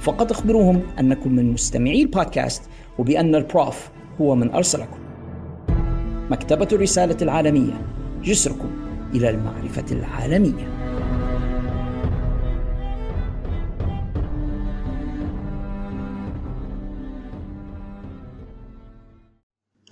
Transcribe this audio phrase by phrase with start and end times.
[0.00, 2.62] فقط أخبروهم أنكم من مستمعي البودكاست
[2.98, 3.88] وبأن البروف
[4.20, 4.98] هو من أرسلكم.
[6.30, 7.86] مكتبة الرسالة العالمية
[8.22, 8.70] جسركم
[9.14, 10.80] إلى المعرفة العالمية.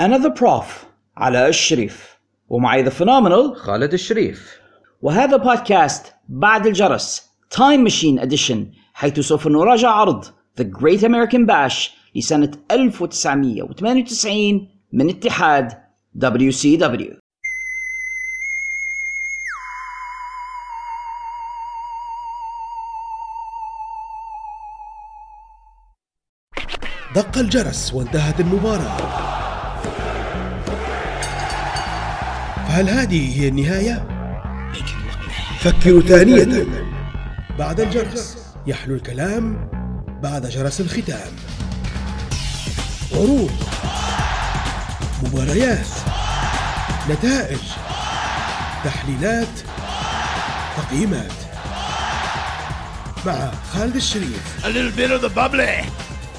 [0.01, 4.61] أنا The Prof علي الشريف ومعي The Phenomenal خالد الشريف.
[5.03, 10.25] وهذا بودكاست بعد الجرس time machine edition حيث سوف نراجع عرض
[10.61, 15.73] The Great American Bash لسنة 1998 من اتحاد
[16.25, 17.19] WCW
[27.15, 28.97] دق الجرس وانتهت المباراة.
[32.69, 34.09] فهل هذه هي النهاية؟
[35.61, 36.67] فكروا ثانية
[37.59, 38.38] بعد الجرس.
[38.69, 39.71] يحلو الكلام
[40.23, 41.33] بعد جرس الختام
[43.13, 43.51] عروض
[45.23, 45.87] مباريات
[47.11, 47.59] نتائج
[48.85, 49.49] تحليلات
[50.77, 51.33] تقييمات
[53.27, 55.85] مع خالد الشريف A little bit of the bubbly.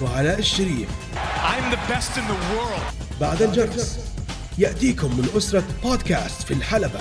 [0.01, 0.89] وعلاء الشريف
[1.43, 2.93] I'm the best in the world.
[3.21, 3.99] بعد الجرس
[4.57, 6.99] يأتيكم من أسرة بودكاست في الحلبة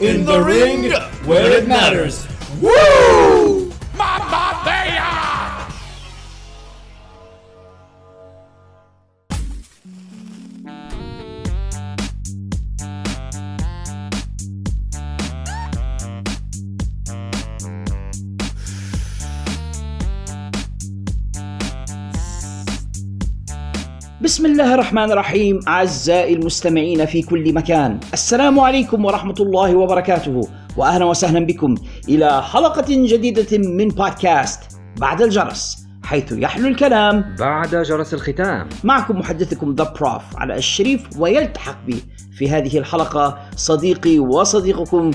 [0.00, 0.92] In the ring,
[1.26, 2.14] where it matters.
[2.62, 3.17] Woo!
[24.38, 28.00] بسم الله الرحمن الرحيم أعزائي المستمعين في كل مكان.
[28.12, 31.74] السلام عليكم ورحمة الله وبركاته وأهلا وسهلا بكم
[32.08, 34.60] إلى حلقة جديدة من بودكاست
[34.98, 37.34] بعد الجرس حيث يحلو الكلام.
[37.38, 38.68] بعد جرس الختام.
[38.84, 45.10] معكم محدثكم The Prof علي الشريف ويلتحق بي في هذه الحلقة صديقي وصديقكم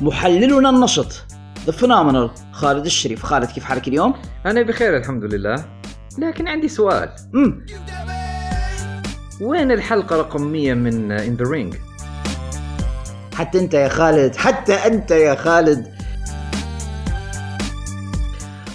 [0.00, 1.24] محللنا النشط
[1.66, 3.22] The Phenomenal خالد الشريف.
[3.22, 4.14] خالد كيف حالك اليوم؟
[4.46, 5.64] أنا بخير الحمد لله.
[6.18, 7.08] لكن عندي سؤال.
[7.32, 7.66] مم.
[9.40, 11.74] وين الحلقة رقم 100 من In The Ring؟
[13.34, 15.86] حتى انت يا خالد حتى انت يا خالد.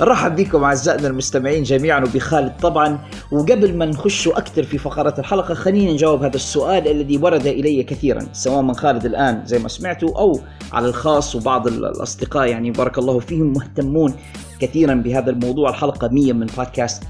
[0.02, 3.00] نرحب بكم أعزائنا المستمعين جميعا وبخالد طبعا.
[3.32, 8.26] وقبل ما نخش أكثر في فقرات الحلقة خلينا نجاوب هذا السؤال الذي ورد إلي كثيرا
[8.34, 10.40] سواء من خالد الآن زي ما سمعتوا أو
[10.74, 14.14] على الخاص وبعض ال- الأصدقاء يعني بارك الله فيهم مهتمون
[14.60, 15.70] كثيرا بهذا الموضوع.
[15.70, 17.04] الحلقة 100 من بودكاست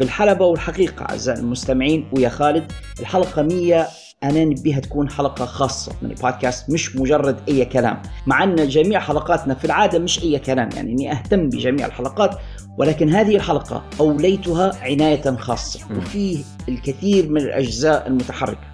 [0.00, 3.86] في الحلبة والحقيقة أعزائي المستمعين ويا خالد الحلقة 100
[4.22, 8.02] أنا نبيها تكون حلقة خاصة من البودكاست مش مجرد أي كلام.
[8.26, 12.38] مع أن جميع حلقاتنا في العادة مش أي كلام يعني أني أهتم بجميع الحلقات
[12.78, 15.80] ولكن هذه الحلقة أوليتها عناية خاصة.
[15.96, 16.38] وفيه
[16.68, 18.70] الكثير من الأجزاء المتحركة.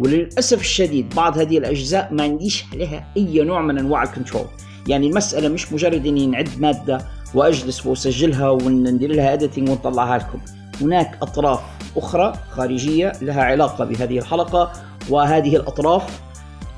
[0.00, 4.46] وللأسف الشديد بعض هذه الأجزاء ما عنديش عليها أي نوع من أنواع ال control
[4.88, 6.98] يعني المسألة مش مجرد أني نعد مادة
[7.34, 10.57] وأجلس وأسجلها وندير لها editing ونطلعها لكم.
[10.80, 11.60] هناك أطراف
[11.96, 14.72] أخرى خارجية لها علاقة بهذه الحلقة
[15.10, 16.20] وهذه الأطراف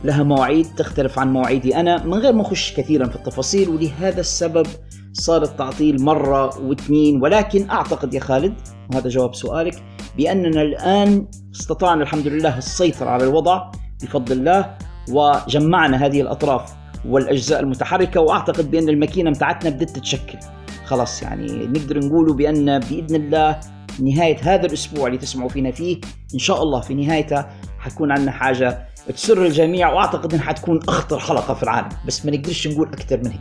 [0.04, 4.66] لها مواعيد تختلف عن مواعيدي أنا من غير ما أخش كثيرا في التفاصيل ولهذا السبب
[5.12, 8.54] صار التعطيل مرة واثنين ولكن أعتقد يا خالد
[8.92, 9.82] وهذا جواب سؤالك
[10.16, 13.70] بأننا الآن استطعنا الحمد لله السيطرة على الوضع
[14.02, 14.76] بفضل الله
[15.10, 16.72] وجمعنا هذه الأطراف
[17.08, 20.38] والأجزاء المتحركة وأعتقد بأن الماكينة متاعتنا بدأت تتشكل.
[20.86, 23.60] خلاص يعني نقدر نقول بأن بإذن الله
[24.00, 26.00] نهاية هذا الأسبوع اللي تسمعوا فينا فيه.
[26.34, 27.46] إن شاء الله في نهايته
[27.78, 31.88] حتكون عندنا حاجة تسر الجميع وأعتقد أنها حتكون أخطر حلقة في العالم.
[32.06, 33.40] بس ما نقدرش نقول أكثر من هيك.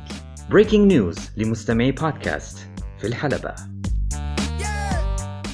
[0.49, 2.57] بريكنج نيوز لمستمعي بودكاست
[2.99, 3.55] في الحلبة.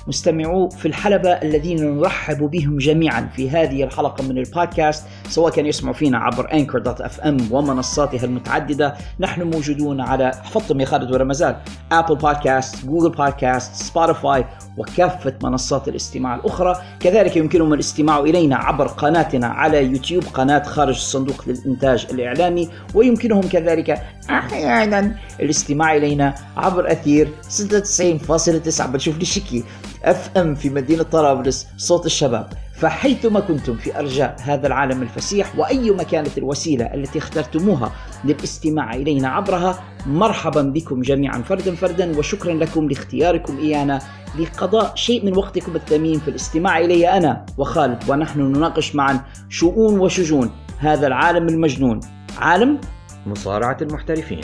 [0.07, 5.07] مستمعو في الحلبة الذين نرحب بهم جميعا في هذه الحلقة من البودكاست.
[5.29, 8.95] سواء كان يسمعوا فينا عبر Anchor dot FM ومنصاتها المتعددة.
[9.19, 11.55] نحن موجودون على حفظتم يا خالد ولا مازال
[11.91, 14.45] Apple Podcast Google Podcast سبوتيفاي
[14.77, 16.75] وكافة منصات الاستماع الأخرى.
[16.99, 22.69] كذلك يمكنهم الاستماع إلينا عبر قناتنا على يوتيوب قناة خارج الصندوق للإنتاج الإعلامي.
[22.93, 29.63] ويمكنهم كذلك أحيانا الاستماع إلينا عبر أثير 96.9 بنشوف لي شكي
[30.03, 32.64] اف ام في مدينة طرابلس صوت الشباب.
[32.85, 37.91] فحيثما كنتم في أرجاء هذا العالم الفسيح وأيما كانت الوسيلة التي اخترتموها
[38.25, 44.01] للاستماع إلينا عبرها مرحبا بكم جميعا فردا فردا وشكرا لكم لاختياركم إيانا
[44.39, 50.51] لقضاء شيء من وقتكم الثمين في الاستماع إلي أنا وخالد ونحن نناقش معا شؤون وشجون
[50.79, 51.99] هذا العالم المجنون.
[52.37, 52.81] عالم
[53.25, 54.41] مصارعة المحترفين.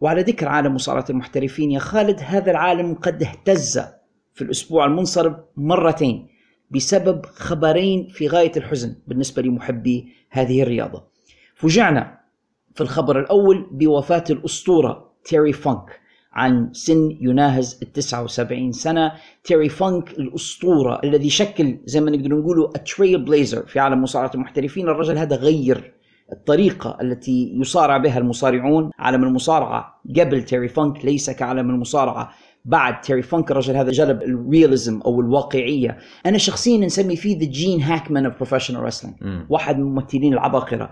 [0.00, 3.80] وعلى ذكر عالم مصارعة المحترفين يا خالد هذا العالم قد اهتز
[4.34, 6.28] في الأسبوع المنصرم مرتين
[6.70, 11.02] بسبب خبرين في غاية الحزن بالنسبة لمحبي هذه الرياضة.
[11.54, 12.18] فوجعنا
[12.74, 16.00] في الخبر الأول بوفاة الأسطورة تيري فانك
[16.32, 19.12] عن سن يناهز ال 79 سنة.
[19.44, 24.88] تيري فانك الأسطورة الذي شكل زي ما نقدر نقوله trailblazer في عالم مصارعة المحترفين.
[24.88, 25.94] الرجل هذا غير
[26.32, 28.90] الطريقة التي يصارع بها المصارعون.
[28.98, 32.32] عالم المصارعة قبل تيري فانك ليس كعالم المصارعة.
[32.64, 35.98] بعد تيري فانك الرجل هذا جلب ال realism أو الواقعية.
[36.26, 39.16] أنا شخصيا نسمي فيه the Gene Hackman of professional wrestling
[39.48, 40.90] واحد من الممثلين العباقرة.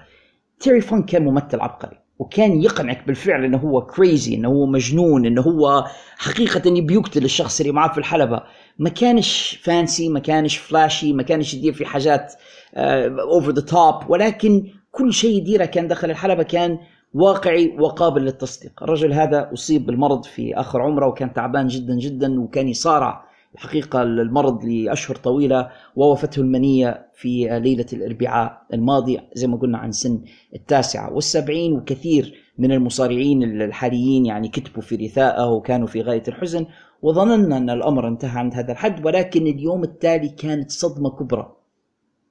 [0.60, 5.42] تيري فانك كان ممثل عبقري وكان يقنعك بالفعل إنه هو crazy إنه هو مجنون إنه
[5.42, 5.84] هو
[6.16, 8.42] حقيقة يبي يقتل الشخص اللي معاه في الحلبة.
[8.78, 12.34] ما كانش fancy ما كانش flashy ما كانش يدير في حاجات
[12.76, 16.78] over the top ولكن كل شيء يديره كان داخل الحلبة كان
[17.14, 18.82] واقعي وقابل للتصديق.
[18.82, 23.24] الرجل هذا أصيب بالمرض في آخر عمره وكان تعبان جدا جدا وكان يصارع
[23.54, 30.22] الحقيقة المرض لأشهر طويلة ووفته المنية في ليلة الأربعاء الماضي زي ما قلنا عن سن
[30.54, 36.66] التاسعة والسبعين وكثير من المصارعين الحاليين يعني كتبوا في رثاءه وكانوا في غاية الحزن
[37.02, 41.52] وظننا أن الأمر انتهى عند هذا الحد ولكن اليوم التالي كانت صدمة كبرى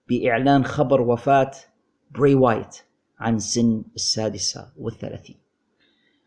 [0.10, 1.52] بإعلان خبر وفاة
[2.12, 2.78] بري وايت.
[3.22, 5.36] عن سن السادسة والثلاثين.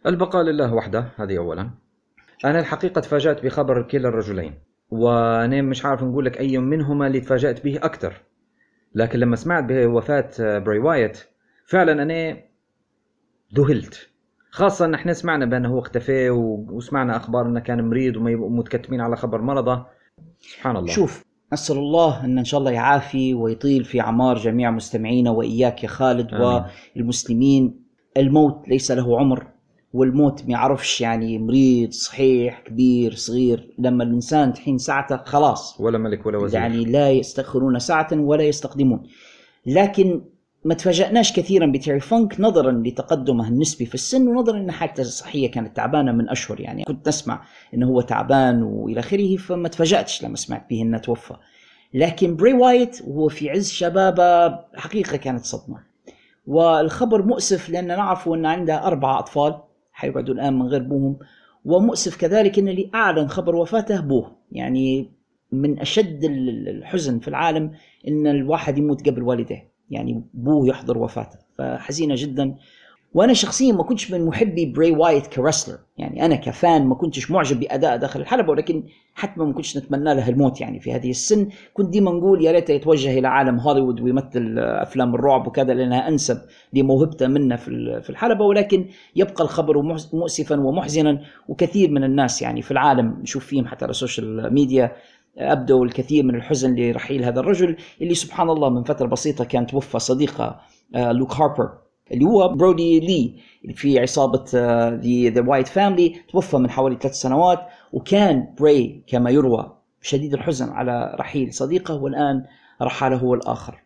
[0.06, 1.70] البقاء لله وحده هذه أولا.
[2.44, 4.54] أنا الحقيقة تفاجأت بخبر كلا الرجلين
[4.90, 8.22] وأنا مش عارف نقول لك أي منهما اللي تفاجأت به أكثر.
[8.94, 11.18] لكن لما سمعت بوفاة بري وايت
[11.66, 12.42] فعلا أنا
[13.54, 14.08] ذهلت.
[14.50, 19.40] خاصة ان إحنا سمعنا بأنه هو اختفى وسمعنا أخبار انه كان مريض ومتكتمين على خبر
[19.40, 19.86] مرضه.
[20.40, 20.92] سبحان الله.
[20.92, 21.24] شوف
[21.54, 26.34] نسأل الله أن إن شاء الله يعافي ويطيل في أعمار جميع مستمعينا وإياك يا خالد
[26.34, 26.62] آمين.
[26.96, 27.84] والمسلمين.
[28.16, 29.46] الموت ليس له عمر
[29.92, 33.74] والموت ما يعرفش يعني مريض صحيح كبير صغير.
[33.78, 35.80] لما الإنسان تحين ساعته خلاص.
[35.80, 36.60] ولا ملك ولا وزير.
[36.60, 39.02] يعني لا يستأخرون ساعة ولا يستقدمون.
[39.66, 40.24] لكن
[40.64, 45.76] ما تفاجأناش كثيرا بتيري فانك نظرا لتقدمه النسبي في السن ونظرا إن حالته الصحية كانت
[45.76, 46.84] تعبانة من أشهر يعني.
[46.84, 47.44] كنت نسمع
[47.74, 51.34] انه هو تعبان وإلى آخره فما تفاجأتش لما سمعت به انه توفى.
[51.94, 55.78] لكن بري وايت وهو في عز شبابه حقيقة كانت صدمة.
[56.46, 59.60] والخبر مؤسف لأن نعرف إن عنده اربعه أطفال
[59.92, 61.18] حيقعدوا الآن من غير ابوهم
[61.64, 65.10] ومؤسف كذلك إن اللي أعلن خبر وفاته ابوه يعني
[65.52, 67.72] من أشد الحزن في العالم
[68.08, 72.54] إن الواحد يموت قبل والديه يعني ابوه يحضر وفاته فحزينة جدا.
[73.14, 76.94] وأنا شخصيا ما كنتش من محبي بري وايت ك wrestler يعني أنا ك fan ما
[76.94, 78.82] كنتش معجب بأدائه داخل الحلبة ولكن
[79.14, 81.48] حتى ما كنتش نتمنى له الموت يعني في هذه السن.
[81.74, 86.38] كنت ديما نقول يا ريته يتوجه إلى عالم هوليوود ويمثل أفلام الرعب وكذا لأنها أنسب
[86.72, 88.86] لموهبته منها في في الحلبة ولكن
[89.16, 91.20] يبقى الخبر مؤسفا ومحزنا.
[91.48, 94.92] وكثير من الناس يعني في العالم نشوف فيهم حتى على ال social media
[95.38, 99.98] ابدوا الكثير من الحزن لرحيل هذا الرجل اللي سبحان الله من فترة بسيطة كان توفى
[99.98, 100.60] صديقه
[100.94, 101.78] لوك هاربر
[102.12, 103.34] اللي هو برودي لي
[103.74, 104.44] في عصابة
[105.28, 107.60] The Wyatt Family توفى من حوالي ثلاث سنوات
[107.92, 112.44] وكان بري كما يروى شديد الحزن على رحيل صديقه والآن
[112.82, 113.82] رحل هو الآخر.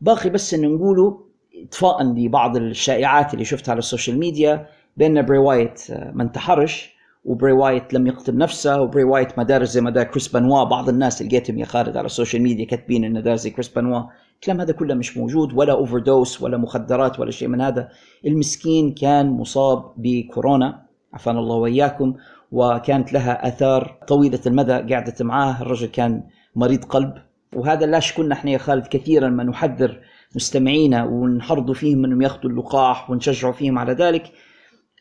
[0.00, 1.26] باقي بس أن نقوله
[1.64, 6.95] اطفاء لبعض الشائعات اللي شفتها على ال social media بأن بري وايت ما انتحرش.
[7.26, 10.64] وبري وايت لم يقتل نفسه وبري وايت ما دار زي ما دار كريس بانوا.
[10.64, 14.02] بعض الناس لقيتهم يا خالد على ال social media كاتبين انه دار زي كريس بانوا.
[14.34, 17.88] الكلام هذا كله مش موجود ولا overdose ولا مخدرات ولا شيء من هذا.
[18.26, 22.14] المسكين كان مصاب بكورونا عافانا الله وإياكم
[22.52, 25.62] وكانت لها آثار طويلة المدى قعدت معاه.
[25.62, 26.22] الرجل كان
[26.56, 27.14] مريض قلب.
[27.56, 30.00] وهذا لا شك نحن يا خالد كثيرا ما نحذر
[30.34, 34.32] مستمعينا ونحرضوا فيهم إنهم يأخذوا اللقاح ونشجعوا فيهم على ذلك.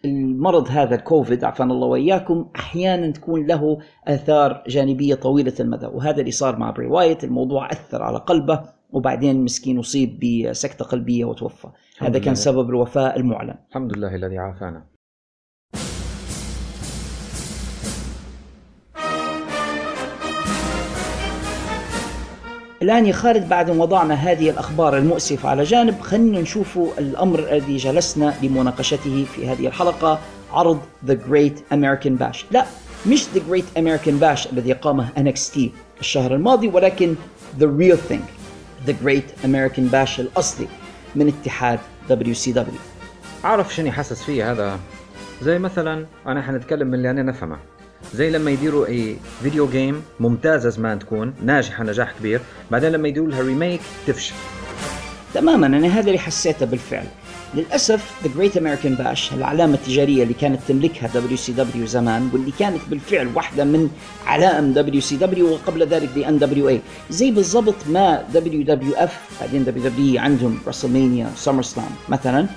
[0.06, 6.32] المرض هذا الكوفيد عافانا الله وإياكم أحيانا تكون له آثار جانبية طويلة المدى وهذا اللي
[6.32, 11.68] صار مع بري وايت الموضوع أثر على قلبه وبعدين مسكين أصيب بسكتة قلبية وتوفى.
[12.00, 12.34] هذا كان لله.
[12.34, 13.56] سبب الوفاة المعلن.
[13.70, 14.95] الحمد لله الذي عافانا.
[22.86, 27.78] الآن يا خالد بعد ما وضعنا هذه الأخبار المؤسفة على جانب خلينا نشوف الأمر الذي
[27.78, 30.20] جلسنا لمناقشته في هذه الحلقة.
[30.52, 32.38] عرض The Great American Bash.
[32.52, 32.66] لا
[33.08, 35.60] مش The Great American Bash الذي قامه NXT
[36.00, 37.16] الشهر الماضي ولكن
[37.60, 38.22] The Real Thing
[38.88, 40.68] The Great American Bash الأصلي
[41.16, 42.80] من اتحاد WCW
[43.44, 44.80] عارف شنو حاسس فيه هذا؟
[45.42, 47.58] زي مثلا أنا حنتكلم من اللي أنا نفهمه.
[48.14, 52.42] زي لما يديروا أي video game ممتازة زمان تكون ناجحة نجاح كبير.
[52.72, 54.34] بعدين لما يديروا لها remake تفشل.
[55.34, 57.06] تماما أنا هذا اللي حسيته بالفعل.
[57.56, 63.30] للأسف The Great American Bash العلامة التجارية اللي كانت تملكها WCW زمان واللي كانت بالفعل
[63.36, 63.90] واحدة من
[64.26, 71.92] علائم WCW وقبل ذلك the NWA زي بالضبط ما WWF بعدين WWE عندهم WrestleMania SummerSlam
[72.10, 72.48] مثلا.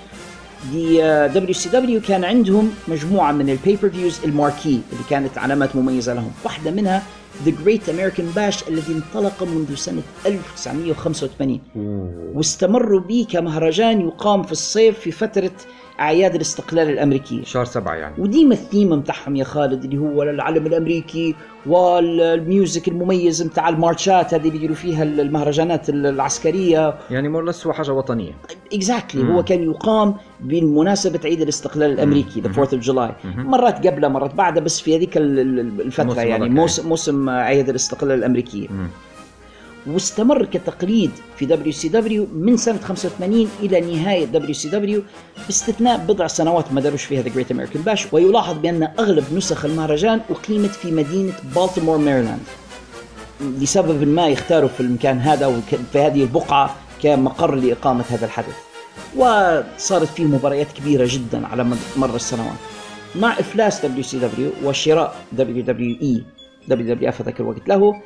[1.34, 6.30] WCW كان عندهم مجموعة من ال pay-per-views ال marquee اللي كانت علامات مميزة لهم.
[6.44, 7.02] واحدة منها
[7.44, 11.60] The Great American Bash الذي انطلق منذ سنة 1985
[12.34, 15.50] واستمروا به كمهرجان يقام في الصيف في فترة
[16.00, 18.14] أعياد الاستقلال الأمريكية شهر سبعة يعني.
[18.18, 21.34] وديما الثيم متاعهم يا خالد اللي هو العلم الأمريكي
[21.66, 26.94] وال music المميز متاع المارشات هذه اللي يديروا فيها المهرجانات العسكرية.
[27.10, 28.32] يعني more or less هو حاجة وطنية.
[28.72, 34.34] exactly هو كان يقام بمناسبة عيد الاستقلال الأمريكي the 4th of July مرات قبله مرات
[34.34, 38.88] بعده بس في هذيك ال- ال- الفترة موسم يعني موسم موسم عيد الاستقلال الامريكيه مم.
[39.90, 45.02] واستمر كتقليد في WCW من سنة 85 إلى نهاية WCW
[45.46, 50.20] باستثناء بضع سنوات ما داروش فيها The Great American Bash ويلاحظ بأن أغلب نسخ المهرجان
[50.30, 52.40] أقيمت في مدينة بالتيمور ميرلاند
[53.40, 58.56] لسبب ما يختاروا في المكان هذا وك- في هذه البقعة كمقر لإقامة هذا الحدث.
[59.16, 61.66] وصارت فيه مباريات كبيرة جدا على
[61.96, 62.56] مر السنوات.
[63.16, 66.22] مع إفلاس WCW وشراء دبليو دبليو اي
[66.68, 68.02] دبليو دبليو اف ذاك الوقت له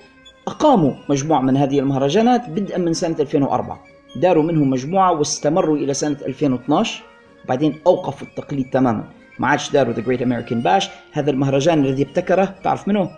[0.49, 3.85] أقاموا مجموعة من هذه المهرجانات بدءا من سنة 2004
[4.17, 7.03] داروا منهم مجموعة واستمروا إلى سنة 2012
[7.49, 9.05] بعدين أوقفوا التقليد تماما.
[9.39, 13.11] ما عادش داروا The Great American Bash هذا المهرجان الذي ابتكره تعرف منه؟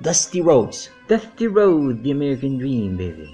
[0.00, 3.28] داستي رودز داستي رود The American Dream baby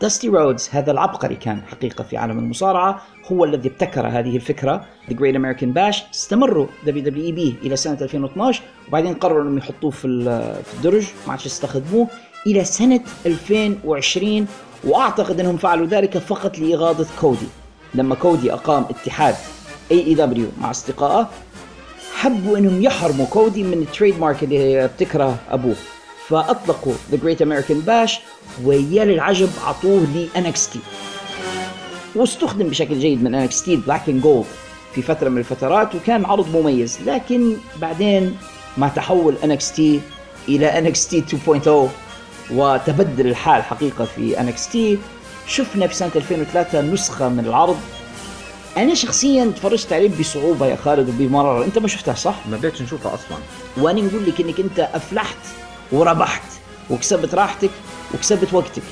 [0.00, 4.84] داستي رودز هذا العبقري كان حقيقة في عالم المصارعة هو الذي ابتكر هذه الفكرة.
[5.08, 6.10] The Great American Bash.
[6.14, 10.06] استمروا WWE به إلى سنة 2012 وبعدين قرروا أنهم يحطوه في
[10.76, 11.06] الدرج.
[11.26, 12.08] ما عادش يستخدموه
[12.46, 14.46] إلى سنة 2020
[14.84, 17.46] وأعتقد أنهم فعلوا ذلك فقط لإغاظة كودي.
[17.94, 19.34] لما كودي أقام اتحاد
[19.92, 21.28] AEW مع أصدقائه
[22.14, 25.76] حبوا أنهم يحرموا كودي من ال trademark اللي ابتكره أبوه.
[26.28, 28.20] فأطلقوا The Great American Bash
[28.64, 30.78] ويا للعجب عطوه ل NXT
[32.14, 34.46] واستخدم بشكل جيد من NXT Black and Gold
[34.94, 36.98] في فترة من الفترات وكان عرض مميز.
[37.06, 38.36] لكن بعدين
[38.78, 39.80] مع تحول NXT
[40.48, 41.70] إلى NXT 2.0
[42.54, 44.98] وتبدل الحال حقيقة في NXT
[45.50, 47.76] شفنا في سنة 2003 نسخة من العرض.
[48.76, 51.64] أنا شخصيا تفرجت عليه بصعوبة يا خالد وبمرارة.
[51.64, 53.38] أنت ما شفتها صح؟ ما بقتش نشوفها أصلا.
[53.76, 55.38] وأنا نقول لك إنك أنت أفلحت
[55.92, 56.42] وربحت
[56.90, 57.70] وكسبت راحتك
[58.14, 58.82] وكسبت وقتك.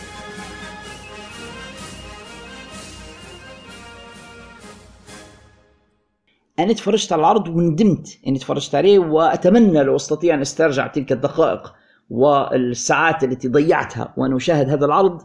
[6.59, 11.73] أنا تفرجت على العرض وندمت إني تفرجت عليه وأتمنى لو أستطيع أن أسترجع تلك الدقائق.
[12.11, 15.23] والساعات التي ضيعتها وأنا اشاهد هذا العرض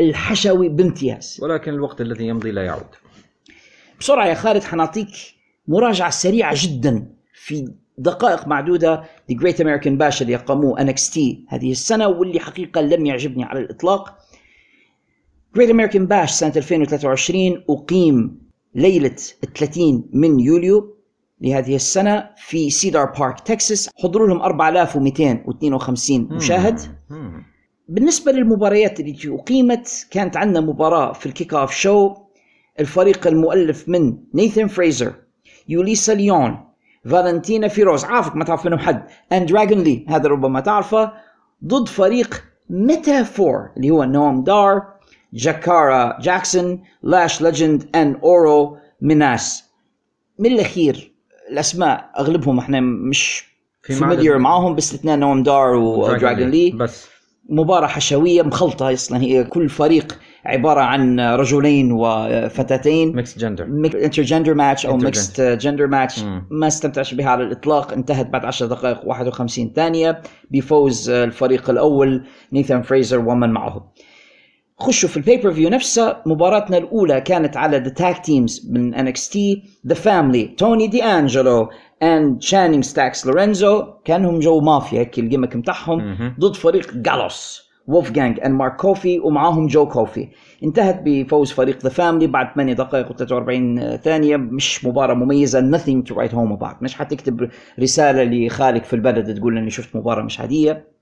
[0.00, 1.38] الحشوي بامتياز.
[1.42, 2.86] ولكن الوقت الذي يمضي لا يعود.
[4.00, 5.08] بسرعة يا خالد حنعطيك
[5.68, 9.02] مراجعة سريعة جدا في دقائق معدودة
[9.32, 11.18] The Great American Bash اللي أقاموه NXT
[11.48, 14.18] هذه السنة واللي حقيقة لم يعجبني على الإطلاق.
[15.58, 19.16] Great American Bash سنة 2023 أقيم ليلة
[19.54, 20.97] 30 من يوليو.
[21.40, 26.80] لهذه السنة في سيدار بارك تكساس حضروا لهم 4252 مشاهد.
[27.88, 32.14] بالنسبة للمباريات التي أقيمت كانت عندنا مباراة في الكيك أوف شو.
[32.80, 35.14] الفريق المؤلف من نيثان فريزر
[35.68, 36.58] يوليسا ليون
[37.04, 38.04] فالنتينا فيروز.
[38.04, 39.06] عارفك ما تعرف منهم حد.
[39.32, 41.12] and دراجون لي هذا ربما تعرفه.
[41.64, 44.82] ضد فريق ميتافور اللي هو نوم دار
[45.32, 49.64] جاكارا جاكسون لاش ليجند and اورو مينساه
[50.38, 51.07] من الأخير
[51.50, 53.44] الأسماء أغلبهم إحنا مش
[53.82, 57.08] في familiar معاهم باستثناء نوم دار ودراجون لي بس.
[57.50, 59.20] مباراة حشوية مخلطة أصلا.
[59.20, 63.16] هي كل فريق عبارة عن رجلين وفتاتين.
[63.16, 63.64] mixed gender
[64.04, 64.96] intergender match أو.
[64.96, 66.24] mixed gender match.
[66.50, 67.92] ما استمتعش بها على الإطلاق.
[67.92, 70.22] انتهت بعد 10 دقائق 51 ثانية.
[70.50, 72.24] بفوز آه، الفريق الأول.
[72.52, 73.92] نيثان فريزر ومن معه
[74.80, 79.28] خشوا في ال pay-per-view نفسها مباراتنا الأولى كانت على the tag teams من ان إكس
[79.28, 81.68] تي ذا فاميلي توني دي انجلو
[82.02, 86.00] and شانينج ستاكس لورينزو كانهم جو مافيا هيك ال gimmick بتاعهم.
[86.40, 90.28] ضد فريق جالوس وولف جانج and مارك كوفي ومعاهم جو كوفي
[90.64, 94.36] انتهت بفوز فريق ذا فاميلي بعد 8 دقائق و43 ثانية.
[94.36, 96.82] مش مباراة مميزة nothing to write home about.
[96.82, 97.48] مش حتكتب
[97.80, 100.97] رسالة لخالك في البلد تقول إني شفت مباراة مش عاديه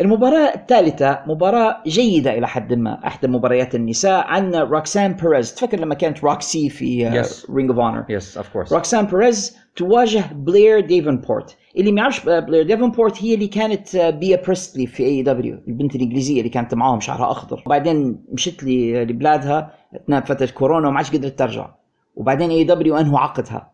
[0.00, 5.54] المباراة الثالثة مباراة جيدة إلى حد ما إحدى مباريات النساء عندنا روكسان بيريز.
[5.54, 7.08] تفكر لما كانت روكسي في.
[7.50, 11.56] رينج اوف اونر yes of course روكسان بيريز تواجه بلير ديفنبورت.
[11.76, 16.38] اللي ما يعرفش بلير ديفنبورت هي اللي كانت بيا بريستلي في اي دبليو البنت الإنجليزية
[16.38, 17.62] اللي كانت معاهم شعرها أخضر.
[17.66, 21.70] وبعدين مشت لي لبلادها أثناء فترة كورونا وما عادش قدرت ترجع.
[22.16, 23.72] وبعدين اي دبليو أنهوا عقدها.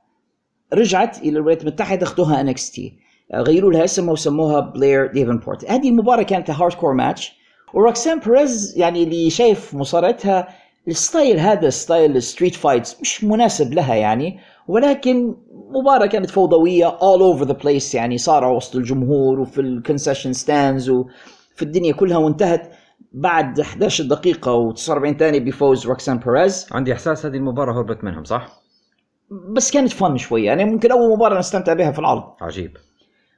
[0.74, 2.98] رجعت إلى الولايات المتحدة أخذوها ان إكس تي
[3.34, 7.38] غيروا لها اسمها وسموها بلير ديفنبورت هذه المباراة كانت hardcore match
[7.74, 10.48] وروكسان بيريز يعني اللي شايف مصارعتها
[10.88, 15.34] ال style هذا style ال street fights مش مناسب لها يعني ولكن
[15.70, 20.90] مباراة كانت فوضوية all over the place يعني صاروا وسط الجمهور وفي ال concession stands
[20.90, 22.70] وفي الدنيا كلها وانتهت.
[23.12, 28.48] بعد 11 دقيقة و49 ثانية بفوز روكسان بيريز عندي إحساس هذه المباراة هربت منهم صح؟
[29.30, 32.76] بس كانت fun شوية يعني ممكن أول مباراة نستمتع بها في العرض عجيب.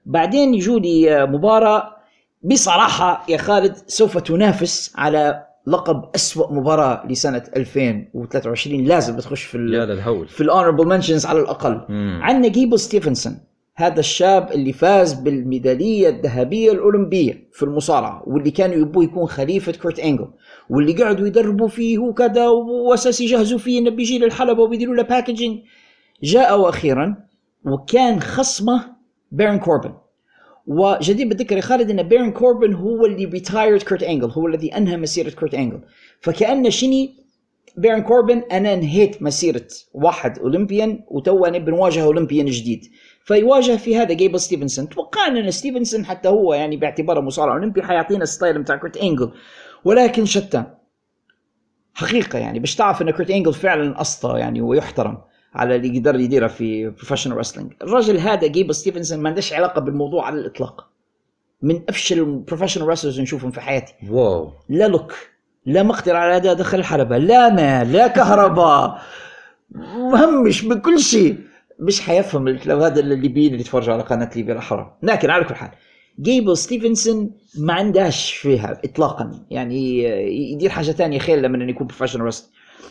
[0.07, 1.97] بعدين يجوا لي مباراة.
[2.43, 9.85] بصراحة يا خالد سوف تنافس على لقب أسوأ مباراة لسنة 2023 لازم تخش في يا
[9.85, 11.81] للهول في ال honorable mentions على الأقل.
[12.23, 13.39] عندنا جيبل ستيفنسون
[13.77, 19.99] هذا الشاب اللي فاز بالميدالية الذهبية الأولمبية في المصارعة واللي كانوا يبوه يكون خليفة كورت
[19.99, 20.29] أنجل
[20.71, 25.59] واللي قعدوا يدربوا فيه وكذا وأساس يجهزوا فيه إنه بيجي للحلبة وبيديروا له packaging
[26.23, 27.17] جاء أخيرا
[27.65, 29.00] وكان خصمه
[29.31, 29.95] بيرن كوربن
[30.67, 34.97] وجدير بالذكر يا خالد ان بيرن كوربن هو اللي retired كورت انجل هو الذي انهى
[34.97, 35.81] مسيره كورت انجل
[36.21, 37.15] فكان شني
[37.77, 42.85] بيرن كوربن أنا انهيت مسيره واحد Olympian وتو أنا بنواجه Olympian جديد
[43.25, 48.23] فيواجه في هذا جيبل ستيفنسون توقعنا ان ستيفنسون حتى هو يعني باعتباره مصارع اولمبي حيعطينا
[48.23, 49.33] ال style بتاع كورت انجل
[49.85, 50.65] ولكن شتان
[51.95, 55.19] حقيقه يعني باش تعرف ان كورت انجل فعلا اسطى يعني ويحترم
[55.55, 60.27] على اللي يقدر يديرها في professional wrestling الرجل هذا جيبل ستيفنسون ما عندهش علاقة بالموضوع
[60.27, 60.87] على الإطلاق.
[61.63, 63.95] من أفشل ال professional wrestlers نشوفهم في حياتي.
[64.11, 64.53] wow.
[64.69, 65.15] لا look
[65.67, 69.03] لا مقدرة على أداء دخل الحلبة لا ماء لا كهرباء.
[69.97, 71.37] مهمش بكل شيء.
[71.79, 75.71] مش حيفهم لو هذا الليبيين اللي يتفرجوا على قناة ليبيا الأحرار لكن على كل حال
[76.21, 79.45] جيبل ستيفنسون ما عندهاش فيها اطلاقا.
[79.51, 80.03] يعني
[80.53, 82.45] يدير حاجة ثانية خير لما إنه يكون professional wrestler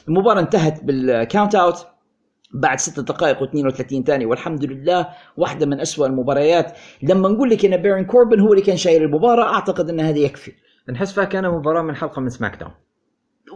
[0.08, 1.88] المباراة انتهت بال count out
[2.53, 4.25] بعد 6 دقائق و32 ثانية.
[4.25, 6.77] والحمد لله واحدة من أسوأ المباريات.
[7.03, 10.51] لما نقول لك إن بيرن كوربن هو اللي كان شايل المباراة أعتقد إن هذا يكفي.
[10.89, 12.71] نحس فيها كان مباراة من حلقة من سماك داون.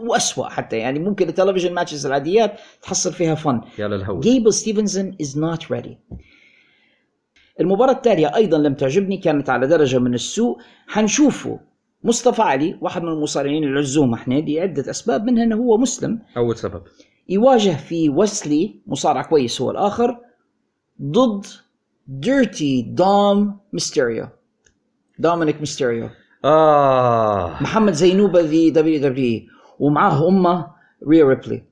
[0.08, 0.76] وأسوأ حتى.
[0.76, 3.60] يعني ممكن التلفزيون matches العاديات تحصل فيها fun.
[3.78, 4.20] يا للهول.
[4.20, 6.16] جيبل ستيفنسون is not ready.
[7.60, 10.58] المباراة التالية أيضا لم تعجبني كانت على درجة من السوء.
[10.86, 11.60] حنشوفه.
[12.04, 16.18] مصطفى علي واحد من المصارعين العزوم إحنا لعدة أسباب منها أنه هو مسلم.
[16.36, 16.82] أول سبب.
[17.28, 20.18] يواجه في ويسلي مصارع كويس هو الآخر
[21.02, 21.46] ضد
[22.08, 24.28] ديرتي دوم ميستيريو
[25.18, 26.08] دومينيك ميستيريو.
[26.44, 27.62] آه.
[27.62, 29.40] محمد زينوبة ذي دبليو دبليو
[29.78, 30.66] ومعاه أمه
[31.08, 31.64] ريا ريبلي.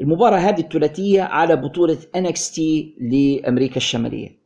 [0.00, 2.60] المباراة هذه الثلاثية على بطولة NXT
[3.00, 4.38] لأمريكا الشمالية.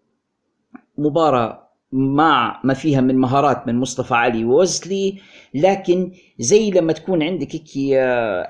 [0.98, 1.63] مباراة
[1.94, 5.20] مع ما فيها من مهارات من مصطفى علي وويسلي
[5.54, 7.94] لكن زي لما تكون عندك هيك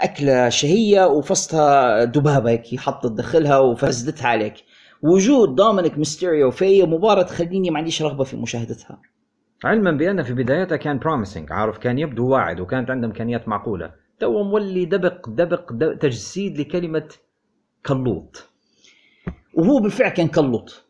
[0.01, 4.55] أكلة شهية وفصتها دبابة هيك حطت تدخلها وفسدتها عليك.
[5.03, 9.01] وجود دومينيك ميستيريو في مباراة تخليني ما عنديش رغبة في مشاهدتها.
[9.65, 13.91] علما بأن في بدايتها كان promising عارف كان يبدو واعد وكانت عنده إمكانيات معقولة.
[14.21, 17.09] تو مولي دبق دبق, دبق تجسيد لكلمة
[17.87, 18.49] كلوط
[19.55, 20.84] وهو بالفعل كان كلط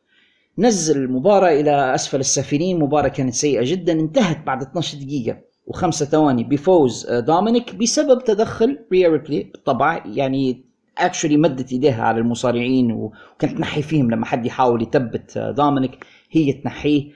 [0.59, 6.45] نزل المباراة إلى أسفل السافلين مباراة كانت سيئة جدا انتهت بعد 12 دقيقة وخمسة ثواني
[6.45, 10.65] بفوز آه، دومينيك بسبب تدخل ريا ريبلي بالطبع يعني
[10.99, 16.53] actually مدت إيديها على المصارعين وكانت تنحي فيهم لما حد يحاول يثبت آه، دومينيك هي
[16.53, 17.11] تنحيه.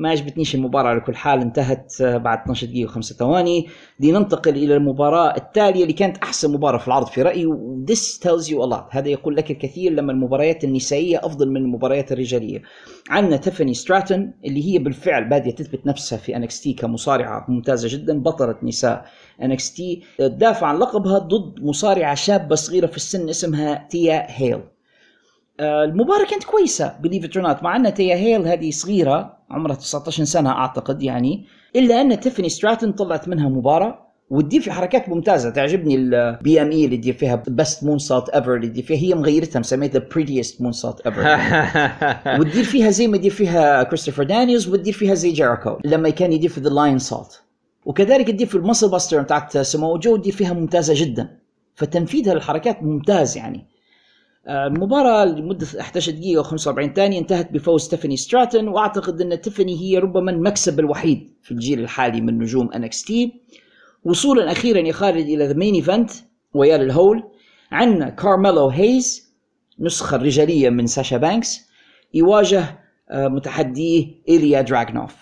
[0.00, 3.68] ما عجبتنيش المباراة على كل حال انتهت آه، بعد 12 دقيقة و5 ثواني.
[4.00, 7.46] لننتقل إلى المباراة التالية اللي كانت أحسن مباراة في العرض في رأيي
[7.90, 8.84] this tells you a lot.
[8.90, 12.62] هذا يقول لك الكثير لما المباريات النسائية أفضل من المباريات الرجالية.
[13.10, 18.56] عندنا تيفاني ستراتون اللي هي بالفعل بادية تثبت نفسها في NXT كمصارعة ممتازة جدا بطلة
[18.62, 19.04] نساء
[19.42, 19.82] NXT
[20.18, 24.60] تدافع عن لقبها ضد مصارعة شابة صغيرة في السن اسمها ثيا هيل.
[25.60, 30.50] آه، المباراة كانت كويسة believe it مع أن ثيا هيل هذه صغيرة عمرها 19 سنة
[30.50, 31.44] أعتقد يعني
[31.76, 35.50] إلا أن تيفاني ستراتون طلعت منها مباراة وتدير في حركات ممتازة.
[35.50, 40.02] تعجبني ال BME اللي تدير فيها Best Moonsault Ever اللي تدير فيها هي مغيرتها مسميتها
[40.14, 45.78] Prettiest Moonsault Ever وتدير فيها زي ما يدير فيها كريستوفر دانيالز وتدير فيها زي جيريكو
[45.84, 47.42] لما كان يدير في the Lionsault
[47.86, 51.38] وكذلك تدير في ال Muscle Buster بتاعت سمو جو تدير فيها ممتازة جدا.
[51.74, 53.66] فتنفيذها للحركات ممتاز يعني.
[54.48, 60.30] المباراة لمدة 11 دقيقة و45 ثانية انتهت بفوز تيفاني ستراتون وأعتقد أن تيفاني هي ربما
[60.30, 63.40] المكسب الوحيد في الجيل الحالي من نجوم NXT
[64.04, 66.10] وصولا أخيرا يا خالد إلى the main event
[66.54, 67.22] ويا للهول
[67.72, 69.34] عندنا كارميلو هيز
[69.80, 71.70] نسخة رجالية من ساشا بانكس
[72.14, 75.16] يواجه آه، متحديه إيليا دراغنوف.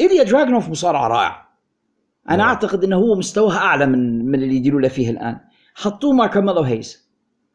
[0.00, 1.48] إيليا دراغنوف مصارع رائع
[2.30, 2.42] أنا.
[2.42, 5.38] أعتقد أنه هو مستواه أعلى من من اللي يديروا له فيه الآن.
[5.74, 7.05] حطوه مع كارميلو هيز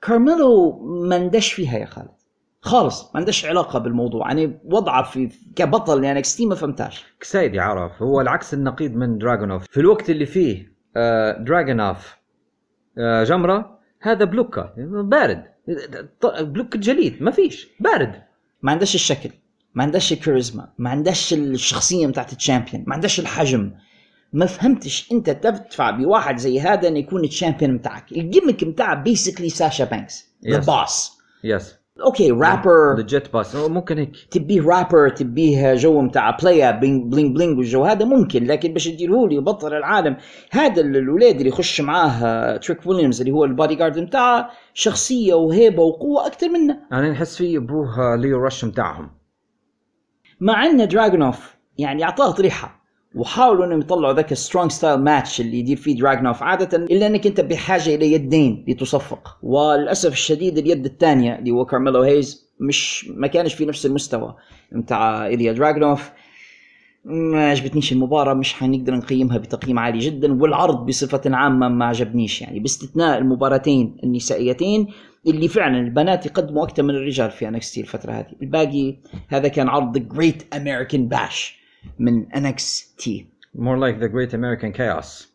[0.02, 2.12] كارميلو ما ندش فيها يا خالد.
[2.62, 4.28] خالص ما عندش علاقة بالموضوع.
[4.28, 8.02] يعني وضعه في كبطل يعني إكس ما فهمتاش كسايدي عرف.
[8.02, 12.16] هو العكس النقيض من دراجونوف في الوقت اللي فيه آه دراجونوف
[12.98, 15.44] آه جمرة هذا بلوكا بارد.
[16.42, 17.24] بلوك جليد.
[17.24, 17.68] ما فيش.
[17.80, 18.24] بارد.
[18.62, 19.30] ما عندش الشكل.
[19.76, 20.74] ما عندش الكاريزما.
[20.78, 22.84] ما عندش الشخصية بتاعت الشامبيون.
[22.88, 23.72] ما عندش الحجم.
[24.34, 28.12] ما فهمتش انت تدفع بواحد زي هذا إنه يكون الشامبيون بتاعك.
[28.12, 30.58] الجيمك بتاعه بيسكلي ساشا بانكس ذا.
[30.60, 34.16] باس يس أوكي رابر ذا جيت باس ممكن هيك.
[34.32, 37.84] تبيه رابر تبيه جو بتاع بلايا بلينج بلينج بلينج والجو.
[37.86, 40.18] هذا ممكن لكن باش تديره لي بطل العالم.
[40.52, 45.84] هذا ال- الولاد اللي يخش معاه تريك ويليامز اللي هو البادي جارد بتاعه شخصية وهيبة
[45.84, 46.80] وقوة أكثر منه.
[46.92, 49.12] أنا نحس فيه أبوه ليو رش متاعهم
[50.40, 52.81] مع ان دراجونوف يعني أعطاه طريحة.
[53.16, 57.28] وحاولوا إنهم يطلعوا ذاك ال strong style match اللي يدير فيه دراجونوف عادة إلا إنك
[57.28, 59.38] أنت بحاجة إلى يدين لتصفق.
[59.44, 64.36] وللأسف الشديد اليد الثانية اللي هو كارميلو هيز مش ما كانش في نفس المستوى
[64.72, 66.12] بتاع إيليا دراجونوف
[67.06, 72.42] ما عجبتنيش المباراة مش حنقدر نقيمها بتقييم عالي جدا والعرض بصفة عامة ما عجبنيش.
[72.42, 74.88] يعني باستثناء المباراتين النسائيتين
[75.28, 78.34] اللي فعلا البنات يقدموا أكثر من الرجال في NXT الفترة هذه.
[78.42, 78.98] الباقي
[79.28, 81.61] هذا كان عرض The Great American Bash.
[82.00, 83.10] من NXT
[83.58, 85.28] more like the great American chaos.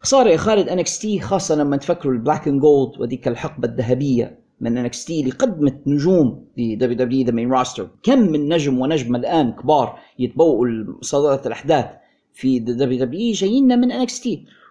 [0.00, 4.90] خسارة يا خالد NXT خاصة لما تفكروا ال Black and Gold وذيك الحقبة الذهبية من
[4.90, 7.82] NXT اللي قدمت نجوم ل WWE The Main Roster.
[8.02, 10.66] كم من نجم ونجمة الآن كبار يتبوؤوا
[11.00, 11.86] صدارة الأحداث
[12.32, 14.28] في WWE جايين من NXT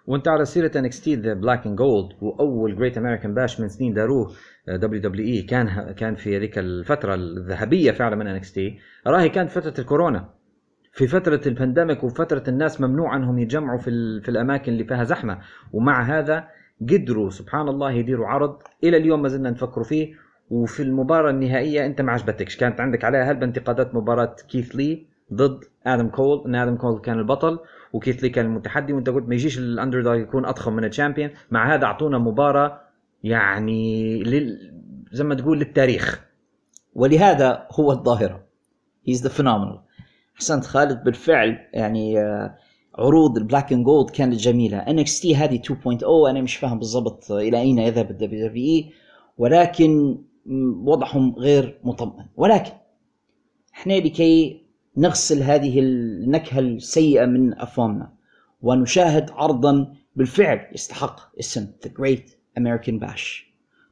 [0.08, 4.32] وانت على سيرة NXT the Black and Gold وأول Great American Bash من سنين داروه
[4.68, 8.60] WWE كان كان في هذيك الفترة الذهبية فعلا من NXT
[9.08, 10.30] راهي كانت فترة الكورونا.
[10.94, 15.40] في فترة ال pandemic وفترة الناس ممنوع انهم يتجمعوا في في الأماكن اللي فيها زحمة.
[15.72, 16.48] ومع هذا
[16.82, 20.14] قدروا سبحان الله يديروا عرض إلى اليوم ما زلنا نفكروا فيه.
[20.50, 22.58] وفي المباراة النهائية أنت ما عجبتكش.
[22.58, 27.20] كانت عندك عليها هلبة انتقادات مباراة كيث لي ضد آدم كول إن آدم كول كان
[27.20, 27.60] البطل
[27.94, 31.30] وكيث لي كان المتحدي وأنت قلت ما يجيش ال contender يكون أضخم من ال champion
[31.52, 32.82] مع هذا أعطونا مباراة
[33.24, 34.74] يعني لل...
[35.12, 36.26] زي ما تقول للتاريخ.
[36.94, 38.44] ولهذا هو الظاهرة.
[39.10, 39.93] He's the phenomenal.
[40.36, 41.04] أحسنت خالد.
[41.04, 42.56] بالفعل يعني آه،
[42.96, 44.86] عروض ال Black and Gold كانت جميلة.
[44.86, 48.50] NXT هذه 2.0 أنا مش فاهم بالضبط إلى أين يذهب ال
[48.90, 48.94] WWE
[49.38, 52.26] ولكن م، وضعهم غير مطمئن.
[52.36, 52.72] ولكن
[53.74, 54.62] إحنا لكي
[54.98, 58.12] نغسل هذه النكهة السيئة من أفهامنا
[58.62, 63.44] ونشاهد عرضا بالفعل يستحق اسم The Great American Bash.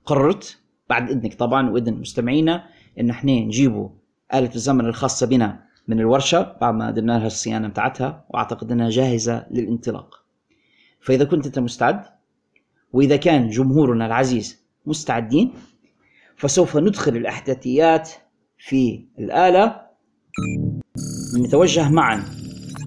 [0.05, 0.57] قررت
[0.89, 2.63] بعد إذنك طبعا وإذن مستمعينا
[2.99, 3.89] إن إحنا نجيبوا
[4.33, 9.45] آلة الزمن الخاصة بنا من الورشة بعد ما درنا لها الصيانة بتاعتها وأعتقد أنها جاهزة
[9.51, 10.15] للانطلاق.
[11.01, 12.01] فإذا كنت أنت مستعد
[12.93, 15.53] وإذا كان جمهورنا العزيز مستعدين
[16.35, 18.09] فسوف ندخل الأحداثيات
[18.57, 19.81] في الآلة.
[21.37, 22.23] نتوجه معا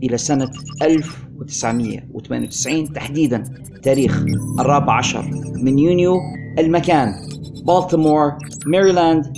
[0.03, 0.51] إلى سنة
[0.83, 3.45] 1998 تحديدا
[3.83, 4.25] تاريخ
[4.61, 5.31] الرابع عشر
[5.63, 6.17] من يونيو.
[6.59, 7.09] المكان
[7.67, 8.33] بالتيمور
[8.67, 9.37] ماريلاند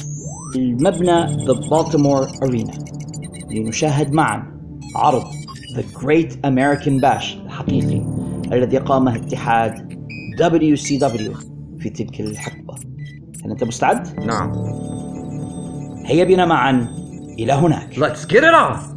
[0.56, 2.72] المبنى the Baltimore Arena
[3.60, 4.56] لنشاهد معا
[4.96, 5.24] عرض
[5.74, 8.02] The Great American Bash الحقيقي
[8.52, 9.96] الذي قامه اتحاد
[10.40, 11.36] WCW
[11.78, 12.74] في تلك الحقبة
[13.44, 14.52] هل أنت مستعد؟ نعم
[16.06, 16.88] هيا بنا معا
[17.38, 18.95] إلى هناك Let's get it on!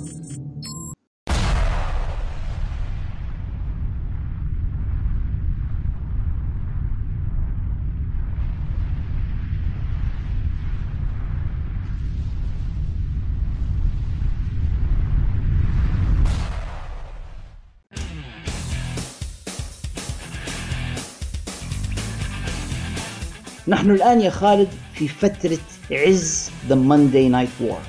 [23.70, 25.58] نحن الآن يا خالد في فترة
[25.92, 27.80] عز The Monday Night War.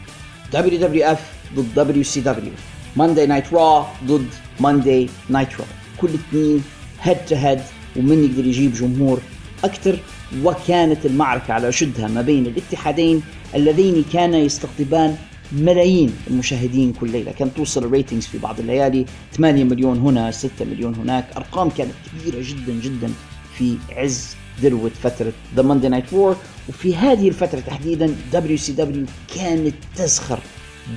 [0.52, 1.18] WWF
[1.56, 2.54] ضد WCW
[2.98, 4.28] Monday Night Raw ضد
[4.60, 5.64] Monday Nitro
[6.00, 6.64] كل اثنين
[7.02, 7.60] head to head
[7.96, 9.20] ومن يقدر يجيب جمهور
[9.64, 9.98] أكثر؟
[10.42, 13.22] وكانت المعركة على أشدها ما بين الاتحادين
[13.54, 15.16] اللذين كانا يستقطبان
[15.52, 17.32] ملايين المشاهدين كل ليلة.
[17.32, 21.26] كانت توصل ال ratings في بعض الليالي 8 مليون هنا 6 مليون هناك.
[21.36, 23.10] أرقام كانت كبيرة جدا جدا
[23.58, 26.36] في عز ذروة فترة the Monday Night War
[26.68, 30.38] وفي هذه الفترة تحديدا WCW كانت تزخر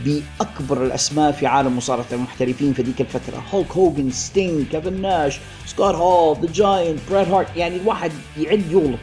[0.06, 3.44] بأكبر الأسماء في عالم مصارعة المحترفين في ذيك الفترة.
[3.54, 9.00] هولك هوجن ستينج كيفن ناش سكوت هول The Giant بريت هارت يعني الواحد يعد يغلط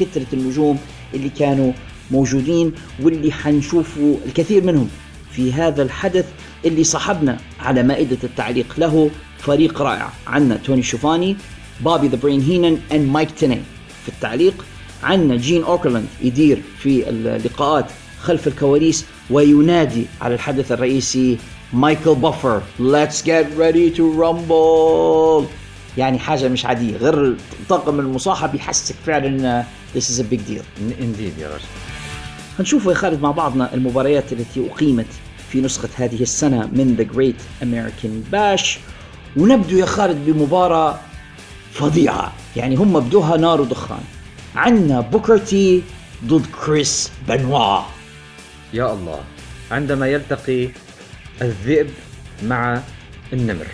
[0.00, 0.78] كثرة النجوم
[1.14, 1.72] اللي كانوا
[2.10, 4.88] موجودين واللي حنشوفوا الكثير منهم
[5.30, 6.26] في هذا الحدث
[6.64, 10.08] اللي صاحبنا على مائدة التعليق له فريق رائع.
[10.26, 11.36] عندنا توني شوفاني
[11.80, 13.62] بوبي the Brain هينن and مايك تيني
[14.02, 14.64] في التعليق
[15.02, 17.86] عندنا جين اوكرلاند يدير في اللقاءات
[18.20, 21.38] خلف الكواليس وينادي على الحدث الرئيسي
[21.72, 22.62] مايكل بافر.
[22.80, 25.48] Let's get ready to rumble.
[25.98, 27.36] يعني حاجة مش عادية غير
[27.68, 30.64] طاقم المصاحب يحسك فعلا this is a big deal.
[31.00, 31.64] Indeed يا رجل.
[32.58, 35.06] هنشوف يا خالد مع بعضنا المباريات التي أقيمت
[35.50, 38.78] في نسخة هذه السنة من The Great American Bash.
[39.36, 40.98] ونبدو يا خالد بمباراة
[41.72, 42.32] فظيعة.
[42.56, 44.00] يعني هم بدوها نار ودخان.
[44.56, 45.82] عندنا بوكرتي
[46.24, 47.80] ضد كريس بنوا.
[48.72, 49.20] يا الله
[49.70, 50.68] عندما يلتقي
[51.42, 51.90] الذئب
[52.42, 52.80] مع
[53.32, 53.66] النمر.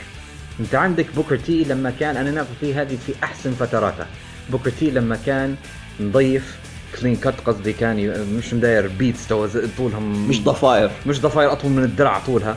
[0.60, 4.06] انت عندك بوكر تي لما كان أنا نعرف فيه هذه في أحسن فتراته.
[4.50, 5.56] بوكر تي لما كان
[6.00, 6.56] نضيف
[7.00, 10.90] clean cut قصدي كان مش مداير بيتس تو طولها م- مش ضفاير.
[11.06, 12.56] مش ضفاير أطول من الدرع طولها.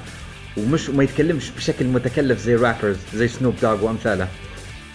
[0.58, 4.28] ومش وما يتكلمش بشكل متكلف زي rappers زي سنوب دوغ وأمثاله.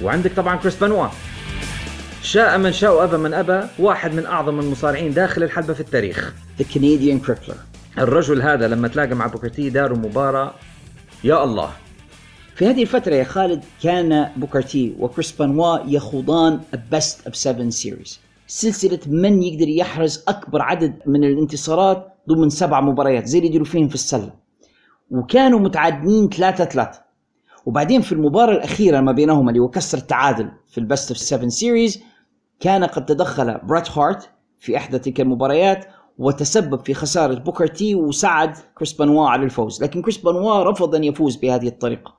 [0.02, 1.08] وعندك طبعا كريس بنوا
[2.22, 6.34] شاء من شاء وأبى من أبى واحد من أعظم المصارعين داخل الحلبة في التاريخ.
[6.60, 7.56] The Canadian Crippler.
[7.98, 10.54] الرجل هذا لما تلاقى مع بوكرتي داروا مباراة
[11.24, 11.70] يا الله.
[12.54, 16.60] في هذه الفترة يا خالد كان بوكرتي وكريس بانوا يخوضان
[16.92, 23.26] best of 7 series سلسلة من يقدر يحرز أكبر عدد من الانتصارات ضمن سبع مباريات
[23.26, 24.30] زي اللي يديروا فيهم في السلة.
[25.10, 27.05] وكانوا متعادلين 3 3
[27.66, 31.48] وبعدين في المباراة الأخيرة ما بينهما اللي هو كسر التعادل في ال best of 7
[31.48, 32.02] series
[32.60, 35.86] كان قد تدخل بريت هارت في إحدى تلك المباريات
[36.18, 39.82] وتسبب في خسارة بوكر تي وساعد كريس بانوا على الفوز.
[39.82, 42.14] لكن كريس بانوا رفض أن يفوز بهذه الطريقة.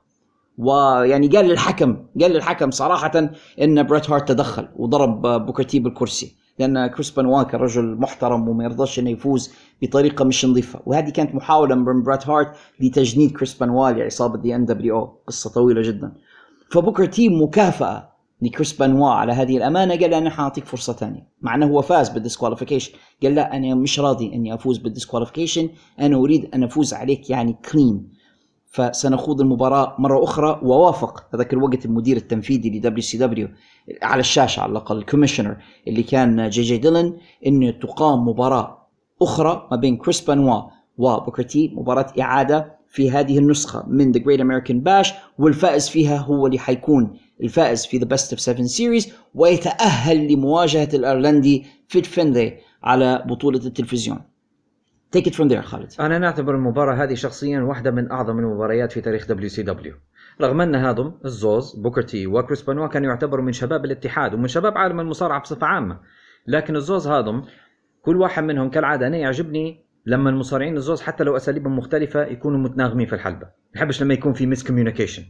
[0.58, 3.30] ويعني قال للحكم قال للحكم صراحة
[3.60, 6.36] إن بريت هارت تدخل وضرب بوكر تي بالكرسي.
[6.58, 7.26] لأن كريس كان
[7.60, 10.80] رجل محترم وما يرضاش إنه يفوز بطريقة مش نظيفة.
[10.86, 16.12] وهذه كانت محاولة من بريت هارت لتجنيد كريس بنوا لعصابة the nWo قصة طويلة جدا.
[16.70, 18.08] فبوكر تي مكافأة
[18.42, 21.28] لكريس بنوا على هذه الأمانة قال أنا حأعطيك فرصة ثانية.
[21.42, 22.92] مع أنه هو فاز بال disqualification.
[23.22, 25.68] قال لا أنا مش راضي إني أفوز بال disqualification.
[26.00, 28.17] أنا أريد أن أفوز عليك يعني clean
[28.70, 30.60] فسنخوض المباراة مرة أخرى.
[30.62, 33.48] ووافق هذاك الوقت المدير التنفيذي ل WCW
[34.02, 35.56] على الشاشة على الأقل ال commissioner
[35.88, 38.88] اللي كان جي جي ديلن أنه تقام مباراة
[39.22, 40.62] أخرى ما بين كريس بانوا
[40.98, 46.58] وبوكرتي مباراة إعادة في هذه النسخة من The Great American Bash والفائز فيها هو اللي
[46.58, 53.58] حيكون الفائز في The Best of Seven Series ويتأهل لمواجهة الأيرلندي فيت فينلي على بطولة
[53.58, 54.18] التلفزيون.
[55.16, 59.00] Take it from there خالد أنا نعتبر المباراة هذه شخصيا واحدة من أعظم المباريات في
[59.00, 59.94] تاريخ WCW
[60.40, 65.00] رغم أن هذم الزوز بوكرتي وكريس بانوا كانوا يعتبروا من شباب الاتحاد ومن شباب عالم
[65.00, 66.00] المصارعة بصفة عامة.
[66.46, 67.42] لكن الزوز هذم
[68.02, 73.06] كل واحد منهم كالعادة أنا يعجبني لما المصارعين الزوز حتى لو أساليبهم مختلفة يكونوا متناغمين
[73.06, 73.46] في الحلبة.
[73.46, 75.22] ما بحبش لما يكون في miscommunication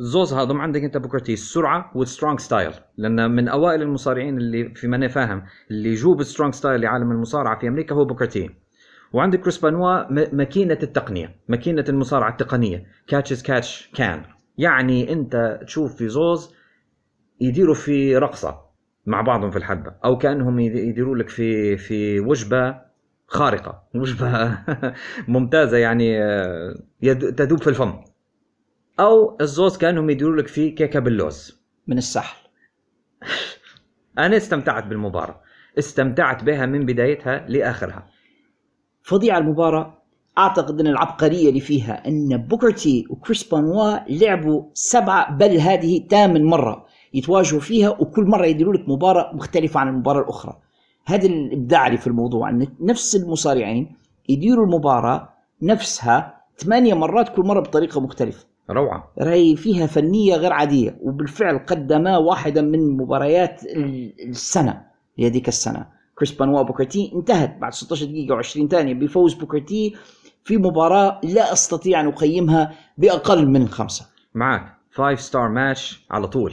[0.00, 4.88] الزوز هذم عندك أنت بوكرتي السرعة وال strong style لأن من أوائل المصارعين اللي في
[4.88, 8.50] ما أنا فاهم اللي جو بال strong style لعالم المصارعة في أمريكا هو بوكرتي
[9.12, 14.22] وعندك كريس بانوا ماكينة التقنية ماكينة المصارعة التقنية catch as catch can
[14.58, 16.54] يعني انت تشوف في زوز
[17.40, 18.60] يديروا في رقصة
[19.06, 22.80] مع بعضهم في الحلبه أو كأنهم يد- يديروا لك في في وجبة
[23.26, 23.82] خارقة.
[23.94, 24.58] وجبة
[25.28, 26.74] ممتازة يعني آه،
[27.36, 27.94] تذوب في الفم.
[29.00, 31.62] أو الزوز كأنهم يديروا لك فيه كيكة باللوز.
[31.86, 32.48] من السحل.
[34.18, 35.40] أنا استمتعت بالمباراة.
[35.78, 38.06] استمتعت بها من بدايتها لآخرها.
[39.02, 39.94] فظيعة المباراة.
[40.38, 46.84] أعتقد أن العبقرية اللي فيها أن بوكرتي وكريس بانوا لعبوا سبعة بل هذه ثامن مرة
[47.14, 50.56] يتواجهوا فيها وكل مرة يديروا لك مباراة مختلفة عن المباراة الأخرى.
[51.06, 53.96] هذا الإبداع اللي في الموضوع أن نفس المصارعين
[54.28, 55.28] يديروا المباراة
[55.62, 58.44] نفسها ثمانية مرات كل مرة بطريقة مختلفة.
[58.70, 59.10] روعة.
[59.18, 64.82] راي فيها فنية غير عادية وبالفعل قدما واحدة من مباريات ال- السنة
[65.18, 65.86] لهذيك السنة.
[66.20, 69.96] كريس بانوا بوكرتي انتهت بعد 16 دقيقة و20 ثانية بفوز بوكرتي
[70.44, 76.52] في مباراة لا أستطيع أن أقيمها بأقل من خمسة معك 5 star match على طول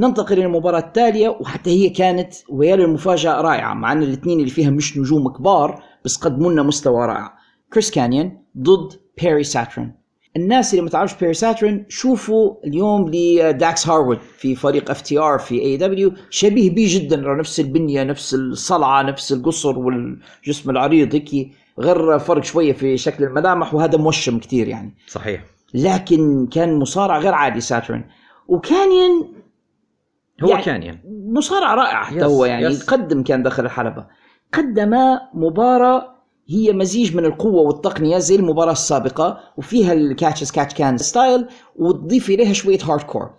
[0.00, 4.70] ننتقل إلى المباراة التالية وحتى هي كانت ويا المفاجأة رائعة مع أن الاثنين اللي فيها
[4.70, 7.34] مش نجوم كبار بس قدموا لنا مستوى رائع.
[7.72, 9.92] كريس كانيون ضد بيري ساترن.
[10.36, 16.12] الناس اللي ما تعرفش بيري ساترن شوفوا اليوم لداكس هارورد في فريق FTR في AEW
[16.30, 22.72] شبيه بيه جدا نفس البنية نفس الصلعة نفس القصر والجسم العريض هيك غير فرق شوية
[22.72, 24.94] في شكل الملامح وهذا موشم كتير يعني.
[25.08, 25.44] صحيح.
[25.74, 28.04] لكن كان مصارع غير عادي ساترن
[28.48, 29.34] وكانيون
[30.42, 30.98] هو يعني- كانيون.
[31.32, 32.86] مصارع رائع حتى بس، هو يعني بس.
[32.86, 34.06] قدم كان داخل الحلبة.
[34.52, 34.94] قدم
[35.34, 36.11] مباراة
[36.48, 41.46] هي مزيج من القوة والتقنية زي المباراة السابقة وفيها ال catch as catch can style
[41.76, 43.30] وتضيف إليها شوية hardcore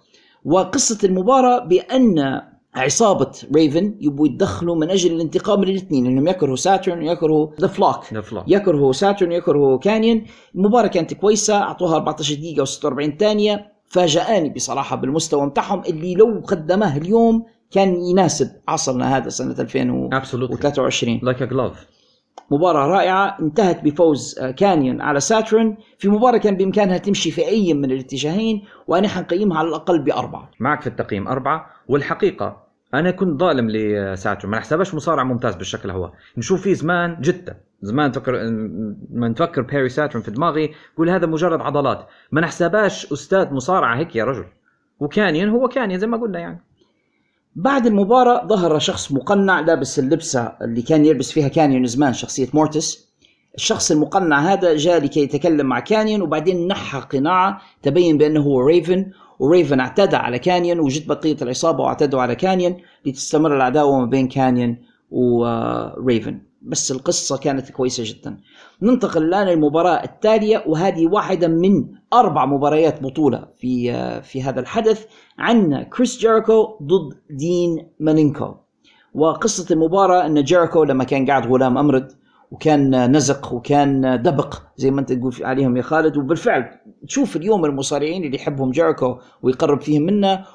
[0.45, 2.41] وقصة المباراة بأن
[2.75, 8.03] عصابة ريفن يبوا يتدخلوا من أجل الانتقام من الاثنين إنهم يكرهوا ساترن ويكرهوا The Flock.
[8.47, 13.73] يكرهوا ساترن يكرهوا كانيون المباراة كانت كويسة أعطوها 14 دقيقة و46 ثانية.
[13.87, 21.41] فاجأني بصراحة بالمستوى متاعهم اللي لو قدمه اليوم كان يناسب عصرنا هذا سنة 2023 like
[21.41, 21.85] a glove
[22.51, 25.77] مباراة رائعة انتهت بفوز آه، كانيون على ساترن.
[25.97, 30.51] في مباراة كان بإمكانها تمشي في أي من الاتجاهين وأنا حنقيمها على الأقل بأربعة.
[30.59, 31.65] معك في التقييم أربعة.
[31.87, 36.11] والحقيقة أنا كنت ظالم لساترن ما نحسبش مصارع ممتاز بالشكل هو.
[36.37, 37.57] نشوف فيه زمان جدا.
[37.81, 38.31] زمان تفكر
[39.13, 42.07] ما نفكر بيري ساترن في دماغي قول هذا مجرد عضلات.
[42.31, 44.45] ما نحسباش أستاذ مصارعة هيك يا رجل.
[44.99, 46.61] وكانيون هو كانيون زي ما قلنا يعني.
[47.55, 53.13] بعد المباراة ظهر شخص مقنع لابس اللبسة اللي كان يلبس فيها كانيون زمان شخصية مورتس.
[53.55, 59.11] الشخص المقنع هذا جاء لكي يتكلم مع كانيون وبعدين نحى قناعه تبين بأنه هو ريفن
[59.39, 64.77] وريفن اعتدى على كانيون وجت بقية العصابة واعتدوا على كانيون لتستمر العداوة ما بين كانيون
[65.11, 68.37] وريفن بس القصة كانت كويسة جدا.
[68.81, 75.05] ننتقل الآن للمباراة التالية وهذه واحدة من أربع مباريات بطولة في في هذا الحدث
[75.39, 78.55] عندنا كريس جيريكو ضد دين مالينكو
[79.13, 82.11] وقصة المباراة أن جيريكو لما كان قاعد غلام أمرد
[82.51, 86.17] وكان نزق وكان دبق زي ما أنت تقول عليهم يا خالد.
[86.17, 86.69] وبالفعل
[87.07, 90.45] تشوف اليوم المصارعين اللي يحبهم جيريكو ويقرب فيهم منه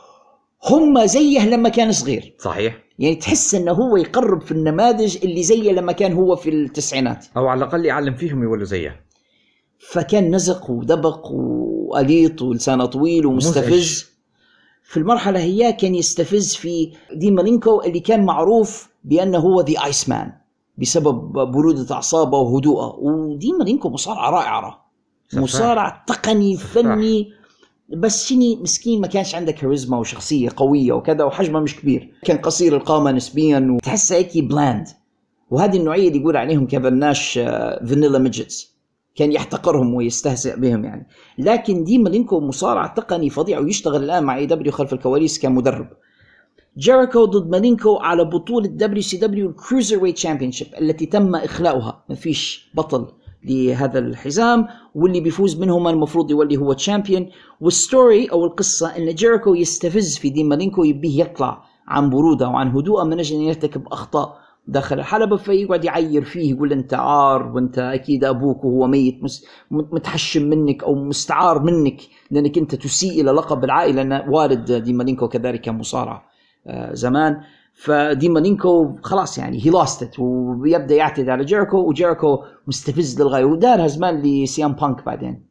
[0.71, 2.35] هم زيه لما كان صغير.
[2.39, 2.79] صحيح.
[2.99, 7.27] يعني تحس إنه هو يقرب في النماذج اللي زيه لما كان هو في التسعينات.
[7.37, 9.08] أو على الأقل يعلم فيهم يولوا زيه.
[9.79, 14.07] فكان نزق ودبق وأليط ولسانه طويل ومستفز.
[14.83, 20.33] في المرحلة هي كان يستفز في دي مالينكو اللي كان معروف بأنه هو the Iceman
[20.79, 22.97] بسبب برودة أعصابه وهدوءه.
[22.99, 24.91] ودي مالينكو مصارع رائعة.
[25.35, 27.33] مصارع تقني فني.
[27.97, 32.13] بس شني مسكين ما كانش عنده كاريزما وشخصية قوية وكذا وحجمه مش كبير.
[32.25, 34.87] كان قصير القامة نسبيا وتحسه هيك bland
[35.51, 37.33] وهذه النوعية اللي يقول عليهم كيفن ناش
[37.89, 38.78] vanilla midgets
[39.19, 41.07] كان يحتقرهم ويستهزئ بهم يعني.
[41.39, 45.89] لكن دي مالينكو مصارع تقني فظيع ويشتغل الآن مع AEW خلف الكواليس كمدرب.
[46.79, 52.05] جيريكو ضد مالينكو على بطولة WCW ال cruiserweight championship التي تم إخلاؤها.
[52.09, 53.07] ما فيش بطل
[53.45, 57.29] لهذا الحزام واللي بيفوز منهما المفروض يولي هو champion
[57.61, 62.71] وال story أو القصة إن جيريكو يستفز في دي مالينكو يبيه يطلع عن برودة وعن
[62.71, 64.48] هدوءه من أجل أن يرتكب أخطاء.
[64.69, 69.21] داخل الحلبة فيقعد يعير فيه يقول أنت عار وأنت أكيد أبوك وهو ميت
[69.71, 72.01] متحشم منك أو مستعار منك
[72.31, 76.29] لأنك أنت تسيء إلى لقب العائلة لأن والد دي مالينكو كذلك كان مصارع
[76.67, 77.41] آه، زمان.
[77.75, 83.87] فدي مالينكو خلاص يعني he lost it ويبدأ يعتدي على جيريكو وجيريكو مستفز للغاية ودارها
[83.87, 85.49] زمان ل CM Punk بعدين.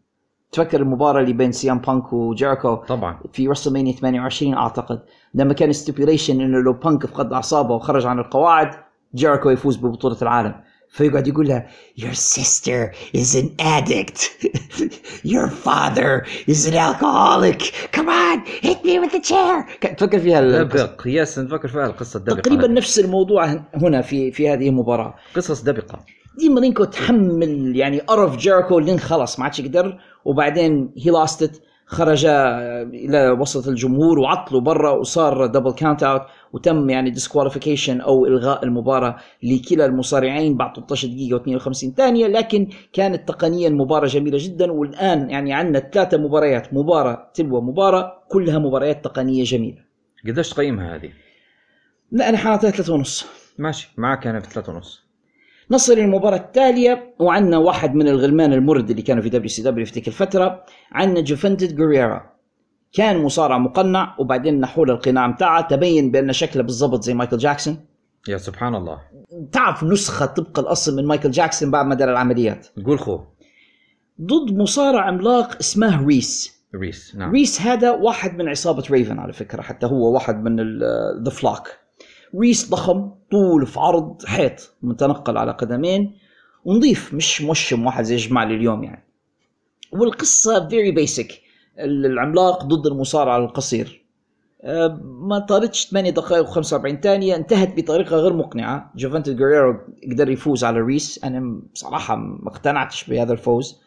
[0.51, 3.19] تفكر المباراة اللي بين CM Punk وجيريكو طبعا.
[3.33, 4.99] في رسلمانيا 28 أعتقد.
[5.33, 10.55] لما كان stipulation إنه لو بانك فقد أعصابه وخرج عن القواعد جيريكو يفوز ببطولة العالم
[10.89, 11.67] فيقعد يقول لها
[11.99, 14.19] Your sister is an addict.
[15.33, 17.61] Your father is an alcoholic.
[17.91, 19.65] Come on, hit me with the chair.
[19.97, 20.41] تفكر فيها.
[20.41, 22.71] دبق yes نفكر فيها القصة الدبقة تقريبا هذه.
[22.71, 25.99] نفس الموضوع هنا في في هذه المباراة قصص دبقة
[26.39, 31.61] دي مالينكو تحمل يعني قرف جيريكو لين خلص ما عادش يقدر وبعدين he lost it
[31.87, 36.21] خرج إلى وسط الجمهور وعطلوا برا وصار double count out
[36.53, 43.27] وتم يعني disqualification أو إلغاء المباراة لكلا المصارعين بعد 13 دقيقة و52 ثانية لكن كانت
[43.27, 49.43] تقنيا مباراة جميلة جدا والآن يعني عندنا ثلاثة مباريات مباراة تلو مباراة كلها مباريات تقنية
[49.43, 49.77] جميلة.
[50.27, 51.09] قديش تقيمها هذه؟
[52.11, 53.25] لا أنا حاطيها ثلاثة ونص.
[53.57, 55.06] ماشي معك أنا في ثلاثة ونص.
[55.71, 60.63] نصل للمباراة التالية وعندنا واحد من الغلمان المرد اللي كانوا في WCW في تلك الفترة
[60.91, 62.37] عندنا جوفنتود جوريرا
[62.93, 67.85] كان مصارع مقنع وبعدين نحوا له القناع بتاعه تبين بأن شكله بالضبط زي مايكل جاكسون.
[68.27, 68.99] يا سبحان الله.
[69.51, 73.19] تعرف نسخة طبق الأصل من مايكل جاكسون بعد ما دار العمليات؟ قول خو.
[74.21, 76.57] ضد مصارع عملاق اسمه ريس.
[76.75, 77.31] ريس نعم.
[77.31, 80.79] ريس هذا واحد من عصابة ريفن على فكرة حتى هو واحد من
[81.23, 81.69] The Flock
[82.35, 86.17] ريس ضخم طول في عرض حيط متنقل على قدمين
[86.65, 89.03] ونظيف مش موشم واحد زي جمال اليوم يعني.
[89.91, 91.41] والقصة very basic
[91.79, 94.07] العملاق ضد المصارع القصير.
[94.61, 98.91] أه، ما طارتش 8 دقائق و45 ثانية انتهت بطريقة غير مقنعة.
[98.95, 99.79] جوفنتو جوريرو
[100.11, 101.23] قدر يفوز على ريس.
[101.23, 103.81] أنا بصراحة ما اقتنعتش بهذا الفوز.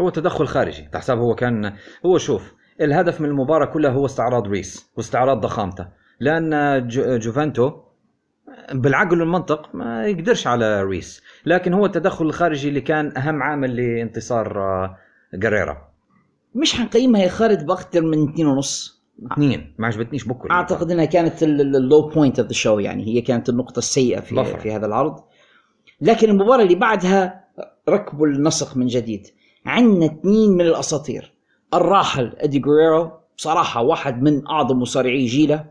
[0.00, 1.72] هو تدخل خارجي تحسب هو كان
[2.06, 5.88] هو شوف الهدف من المباراة كلها هو استعراض ريس واستعراض ضخامته.
[6.20, 7.72] لأن جو- جوفنتو
[8.72, 11.22] بالعقل والمنطق ما يقدرش على ريس.
[11.46, 14.96] لكن هو التدخل الخارجي اللي كان أهم عامل لانتصار آه،
[15.34, 15.88] جريرا
[16.54, 20.50] مش حنقيمها يا خالد باكثر من اثنين ونص؟ اثنين ما عجبتنيش بكل.
[20.50, 23.06] أعتقد إنها كانت ال low point of the show يعني.
[23.06, 24.58] هي كانت النقطة السيئة في ظفر.
[24.58, 25.20] في هذا العرض.
[26.00, 27.44] لكن المباراة اللي بعدها
[27.88, 29.26] ركبوا النسق من جديد.
[29.66, 31.34] عندنا اثنين من الأساطير.
[31.74, 35.64] الراحل إدي جوريرو بصراحة واحد من أعظم مصارعي جيلة.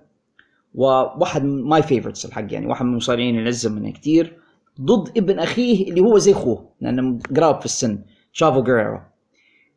[0.76, 4.38] وواحد my favourites الحق يعني واحد من المصارعين اللي عزم منها كثير
[4.82, 8.00] ضد ابن أخيه اللي هو زي أخوه لأنه قراب في السن
[8.32, 9.00] شافو جوريرو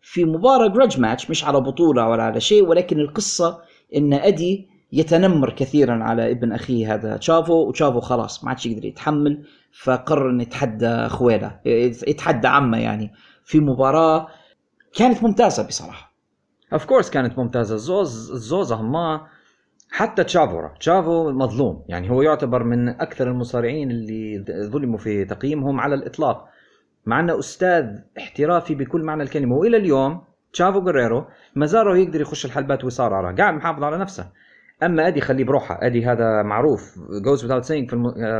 [0.03, 3.63] في مباراة grudge match مش على بطولة ولا على شيء ولكن القصة
[3.97, 9.45] إن أدي يتنمر كثيرا على ابن أخيه هذا تشافو وتشافو خلاص ما عادش يقدر يتحمل
[9.73, 11.61] فقرر إنه يتحدى خويله
[12.07, 13.13] يتحدى عمه يعني.
[13.45, 14.29] في مباراة
[14.95, 16.13] كانت ممتازة بصراحة.
[16.73, 17.75] of course كانت ممتازة.
[17.75, 19.27] الزوز الزوزه ما
[19.91, 25.95] حتى تشافو تشافو مظلوم يعني هو يعتبر من أكثر المصارعين اللي ظلموا في تقييمهم على
[25.95, 26.49] الإطلاق
[27.07, 27.84] مع أنه أستاذ
[28.18, 29.57] احترافي بكل معنى الكلمة.
[29.57, 30.20] وإلى اليوم
[30.53, 31.24] تشافو جريرو
[31.57, 34.26] ما زال يقدر يخش الحلبات ويصارع قاعد محافظ على نفسه.
[34.82, 37.93] أما أدي خليه بروحه أدي هذا معروف goes without saying في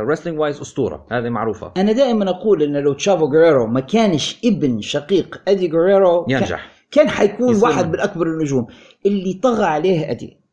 [0.03, 1.71] ال wrestling wise أسطورة هذه معروفة.
[1.77, 6.71] أنا دائما أقول إن لو تشافو جريرو ما كانش ابن شقيق أدي جريرو ينجح.
[6.91, 7.87] كان حيكون واحد.
[7.87, 8.67] من اكبر النجوم.
[9.05, 10.46] اللي طغى عليه أدي.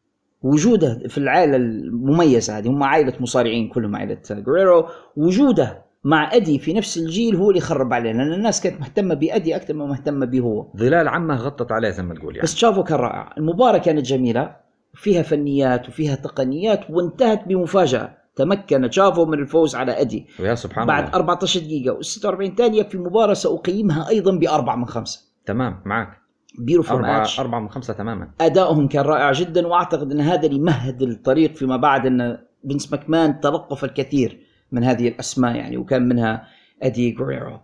[0.45, 4.87] وجوده في العائلة المميزة هذه هم عائلة مصارعين كلهم عائلة جريرو
[5.17, 9.57] وجوده مع أدي في نفس الجيل هو اللي خرب عليه لأن الناس كانت مهتمة بأدي
[9.57, 10.67] أكثر ما مهتمة به هو.
[10.77, 12.43] ظلال عمه غطت عليه زي ما تقول يعني.
[12.43, 13.35] بس تشافو كان رائع.
[13.39, 14.57] المباراة كانت جميلة
[14.95, 18.17] فيها فنيات وفيها تقنيات وانتهت بمفاجأة.
[18.37, 20.27] تمكن تشافو من الفوز على أدي.
[20.41, 21.17] ويا سبحان بعد الله.
[21.17, 25.21] 14 دقيقة و46 ثانية في مباراه سأقيمها أيضا بأربعة من خمسة.
[25.47, 26.24] تمام معك.
[26.59, 27.41] beautiful أربعة ماتش.
[27.41, 28.31] أربعة من خمسة تماما.
[28.41, 32.39] ادائهم كان رائع جدا وأعتقد إن هذا اللي مهد الطريق فيما بعد إن
[32.69, 34.41] فينس ماكمان تلقف الكثير
[34.73, 36.47] من هذه الأسماء يعني وكان منها
[36.83, 37.61] أدي جوريرو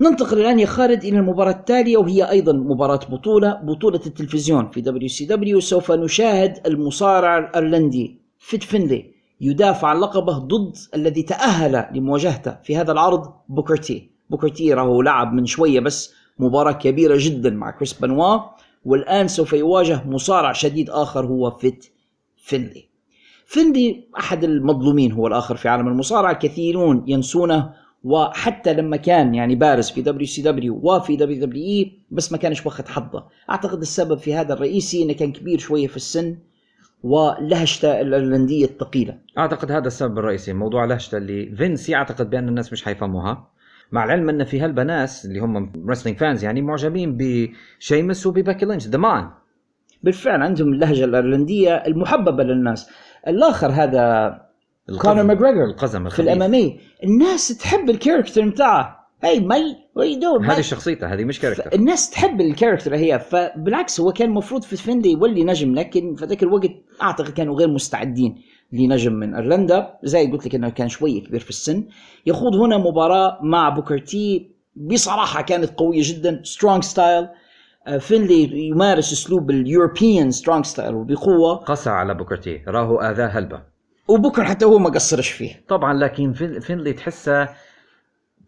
[0.00, 5.60] ننتقل الآن يا خالد إلى المباراة التالية وهي أيضا مباراة بطولة بطولة التلفزيون في WCW
[5.60, 12.92] سوف نشاهد المصارع الأيرلندي فيت فينلي يدافع عن لقبه ضد الذي تأهل لمواجهته في هذا
[12.92, 14.10] العرض بوكر تي.
[14.30, 18.38] بوكر تي راهو لعب من شوية بس مباراة كبيرة جدا مع كريس بنوا
[18.84, 21.86] والآن سوف يواجه مصارع شديد آخر هو فيت
[22.36, 22.88] فينلي
[23.46, 27.72] فينلي أحد المظلومين هو الآخر في عالم المصارعة الكثيرون ينسونه
[28.04, 33.24] وحتى لما كان يعني بارز في WCW وفي WWE بس ما كانش واخد حظه.
[33.50, 36.38] أعتقد السبب في هذا الرئيسي إنه كان كبير شوية في السن
[37.02, 39.18] ولهجته الايرلنديه الثقيلة.
[39.38, 43.48] أعتقد هذا السبب الرئيسي موضوع لهجته اللي فينس يعتقد بأن الناس مش حيفهموها.
[43.92, 48.86] مع العلم أن في هلبة ناس اللي هم wrestling fans يعني معجبين بشيمس وبباكي لينش
[48.86, 49.30] The Man
[50.02, 52.90] بالفعل عندهم اللهجة الأيرلندية المحببة للناس.
[53.28, 54.36] الآخر هذا
[54.98, 56.80] كونر ماجريجر القزم في الخبيث الأمامي.
[57.04, 59.06] الناس تحب ال character بتاعه.
[59.24, 63.18] how you doing هذه شخصيته هذه مش character الناس تحب ال character هي.
[63.18, 66.70] فبالعكس هو كان المفروض في فينلي يولي نجم لكن في ذاك الوقت
[67.02, 68.42] أعتقد كانوا غير مستعدين.
[68.72, 71.84] لنجم من ايرلندا زي قلت لك إنه كان شوية كبير في السن.
[72.26, 76.40] يخوض هنا مباراة مع بوكر تي بصراحة كانت قوية جدا.
[76.44, 77.28] strong style
[77.98, 81.56] فينلي يمارس أسلوب ال European strong style وبقوة.
[81.56, 83.62] قسى على بوكر تي راهو آذاه هلبة.
[84.08, 85.64] وبوكر حتى هو ما قصرش فيه.
[85.68, 87.48] طبعا لكن فين- فينلي تحسه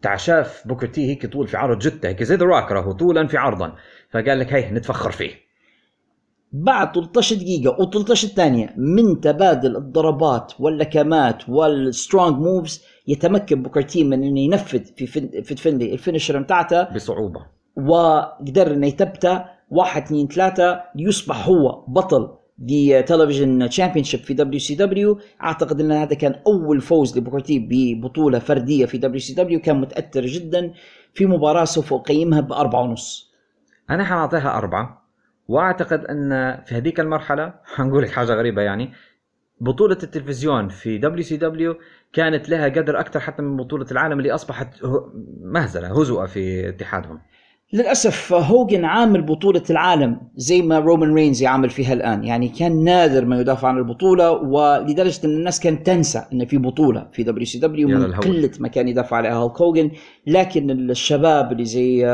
[0.01, 3.27] تاع شاف بوكر تي هيك طول في عرض جته هيك زي The Rock راهو طولا
[3.27, 3.75] في عرضا.
[4.11, 5.48] فقال لك هي نتفخر فيه.
[6.51, 14.23] بعد 13 دقيقة و13 ثانية من تبادل الضربات واللكمات وال strong moves يتمكن بوكر من
[14.23, 15.07] إنه ينفذ في
[15.43, 17.45] في فينلي ال finisher بتاعته بصعوبة.
[17.77, 25.81] وقدر إنه يثبته واحد اثنين ثلاثة ليصبح هو بطل the Television Championship في WCW أعتقد
[25.81, 30.73] إن هذا كان أول فوز لبوكر تي ببطولة فردية في W CW كان متأثر جدا
[31.13, 33.31] في مباراة سوف أقيمها بأربعة ونص.
[33.89, 34.98] أنا حنعطيها أربعة.
[35.49, 38.91] وأعتقد أن في هذيك المرحلة حنقول لك حاجة غريبة يعني
[39.61, 41.75] بطولة التلفزيون في WCW
[42.13, 47.19] كانت لها قدر أكثر حتى من بطولة العالم اللي أصبحت ه- مهزلة هزوء في اتحادهم.
[47.73, 53.25] للأسف هوجن عامل بطولة العالم زي ما رومان رينز يعمل فيها الآن، يعني كان نادر
[53.25, 58.13] ما يدافع عن البطولة ولدرجة أن الناس كانت تنسى أن في بطولة في WCW من.
[58.13, 59.91] قلة ما كان يدافع عليها هولك هوجن،
[60.27, 62.05] لكن الشباب اللي زي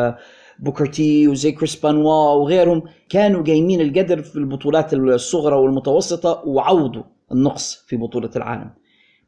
[0.60, 7.04] آه، بوكر تي وزي كريس بانوا وغيرهم كانوا قايمين القدر في البطولات الصغرى والمتوسطة وعوضوا
[7.32, 8.72] النقص في بطولة العالم.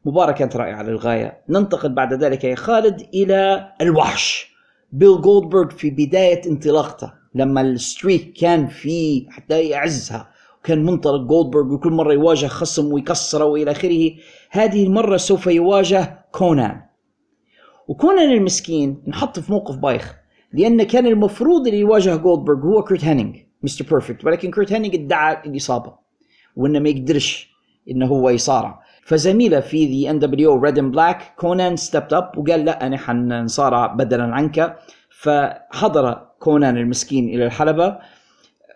[0.04, 1.40] مباراة كانت رائعة للغاية.
[1.48, 4.54] ننتقل بعد ذلك يا خالد إلى الوحش.
[4.92, 11.72] بيل جولدبرغ في بداية انطلاقته لما ال streak كان في حتى يعزها وكان منطلق جولدبرغ
[11.72, 14.10] وكل مرة يواجه خصم ويكسره وإلى آخره.
[14.50, 16.82] هذه المرة سوف يواجه كونان.
[17.88, 20.14] وكونان المسكين انحط في موقف بايخ.
[20.52, 23.84] لأن كان المفروض اللي يواجه جولدبرغ هو كيرت هانينج Mr.
[23.84, 25.94] Perfect ولكن كيرت هانينج ادعى الإصابة
[26.56, 27.50] وإنه ما يقدرش
[27.90, 28.80] إنه هو يصارع.
[29.02, 34.24] فزميله في the nWo Red and Black كونان stepped up وقال لا أنا حنصارع بدلا
[34.24, 34.76] عنك.
[35.10, 37.98] فحضر كونان المسكين إلى الحلبة.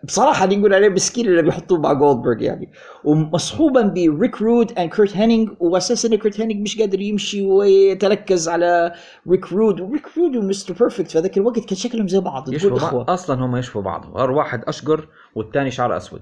[0.03, 2.71] بصراحة نقول عليه مسكين اللي بيحطوه مع جولدبرغ يعني.
[3.03, 8.93] ومصحوبا بريك رود and كيرت هانينج واساسا كيرت هانينج مش قادر يمشي ويتعكز على
[9.29, 10.73] ريك رود وريك رود و Mr.
[10.73, 13.09] Perfect في ذاك الوقت كان شكلهم زي بعض يشبهوا بعض.
[13.09, 14.29] أصلا هم يشبهوا بعض.
[14.29, 16.21] واحد أشقر والثاني شعره أسود.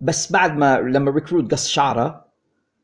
[0.00, 2.24] بس بعد ما لما ريك رود قص شعره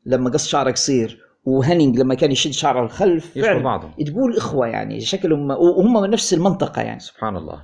[0.05, 3.91] لما قص شعره قصير وهنينج لما كان يشد شعره الخلف يشبهوا بعضهم.
[4.05, 6.99] تقول إخوة يعني شكلهم وهم من نفس المنطقة يعني.
[6.99, 7.63] سبحان الله.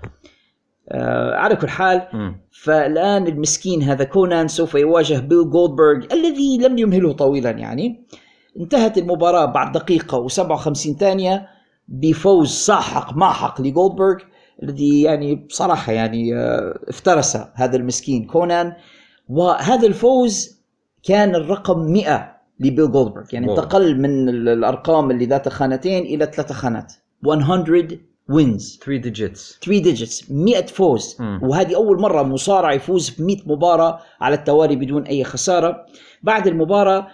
[0.91, 2.41] آه على كل حال مم.
[2.63, 8.05] فالآن المسكين هذا كونان سوف يواجه بيل جولدبرغ الذي لم يمهله طويلا يعني
[8.59, 11.47] انتهت المباراة بعد دقيقة و57 ثانية
[11.87, 14.15] بفوز ساحق ماحق لجولدبرغ
[14.63, 18.73] الذي يعني بصراحة يعني آه، افترس هذا المسكين كونان
[19.29, 20.59] وهذا الفوز
[21.03, 23.45] كان الرقم 100 لبيل جولدبرغ يعني.
[23.51, 29.81] انتقل من ال- الأرقام اللي ذات خانتين إلى ثلاث خانات 100 wins 3 digits 3
[29.83, 31.17] digits 100 فوز.
[31.19, 31.39] مم.
[31.43, 35.85] وهذه أول مرة مصارع يفوز ب 100 مباراة على التوالي بدون أي خسارة.
[36.23, 37.07] بعد المباراة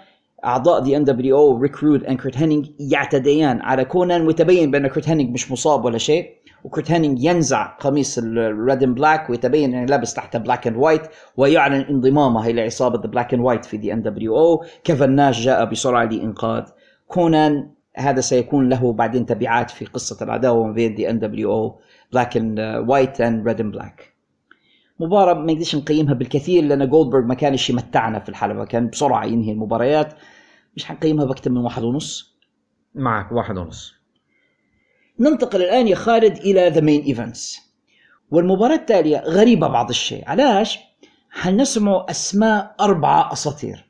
[0.46, 5.34] أعضاء the nWo ريك رود and كيرت هانينج يعتديان على كونان ويتبين بأن كيرت هانينج
[5.34, 6.30] مش مصاب ولا شيء.
[6.64, 11.02] وكيرت هانينج ينزع قميص ال Red and Black ويتبين أنه لابس تحته Black and White
[11.38, 16.04] ويعلن انضمامه إلى عصابه the Black and White في the nWo كيفن ناش جاء بسرعة
[16.04, 16.64] لإنقاذ
[17.08, 17.75] كونان.
[17.96, 23.22] هذا سيكون له بعدين تبعات في قصة العداوة ما بين the nWo Black and White
[23.22, 24.16] and Red and Black
[25.00, 29.52] مباراة ما نقدرش نقيمها بالكثير لأن جولدبرغ ما كانش يمتعنا في الحلبة كان بسرعة ينهي
[29.52, 30.14] المباريات.
[30.76, 32.36] مش حنقيمها بأكثر من واحد ونص.
[32.96, 33.94] معك واحد ونص.
[35.20, 37.60] ننتقل الآن يا خالد إلى the main events
[38.32, 40.30] والمباراة التالية غريبة بعض الشيء.
[40.30, 40.80] علاش؟
[41.30, 43.86] حنسمع أسماء أربعة أساطير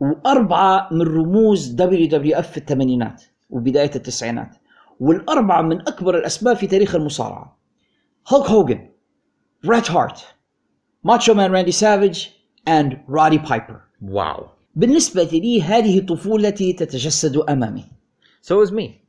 [0.00, 3.22] وأربعة من رموز WWF في الثمانينات.
[3.50, 4.56] وبداية التسعينات.
[5.00, 7.58] والأربعة من أكبر الأسماء في تاريخ المصارعة.
[8.28, 8.88] هولك هوجن
[9.64, 10.24] بريت هارت
[11.04, 12.26] Macho Man راندي سافيج
[12.68, 17.84] and رودي بايبر wow بالنسبة لي هذه طفولتي تتجسد أمامي.
[18.42, 19.00] so is me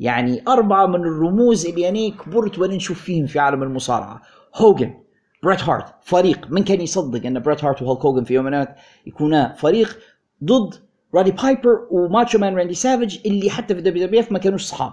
[0.00, 4.22] يعني أربعة من الرموز اللي أنا كبرت وأنا نشوف فيهم في عالم المصارعة.
[4.54, 4.94] هوجن
[5.42, 6.50] بريت هارت فريق.
[6.50, 8.74] من كان يصدق أن بريت هارت وهولك هوجن في يوم من الأيام
[9.06, 9.98] يكونا فريق
[10.44, 10.74] ضد
[11.14, 14.92] رودي بايبر و Macho Man راندي سافيج اللي حتى في WWF ما كانوش صحاب.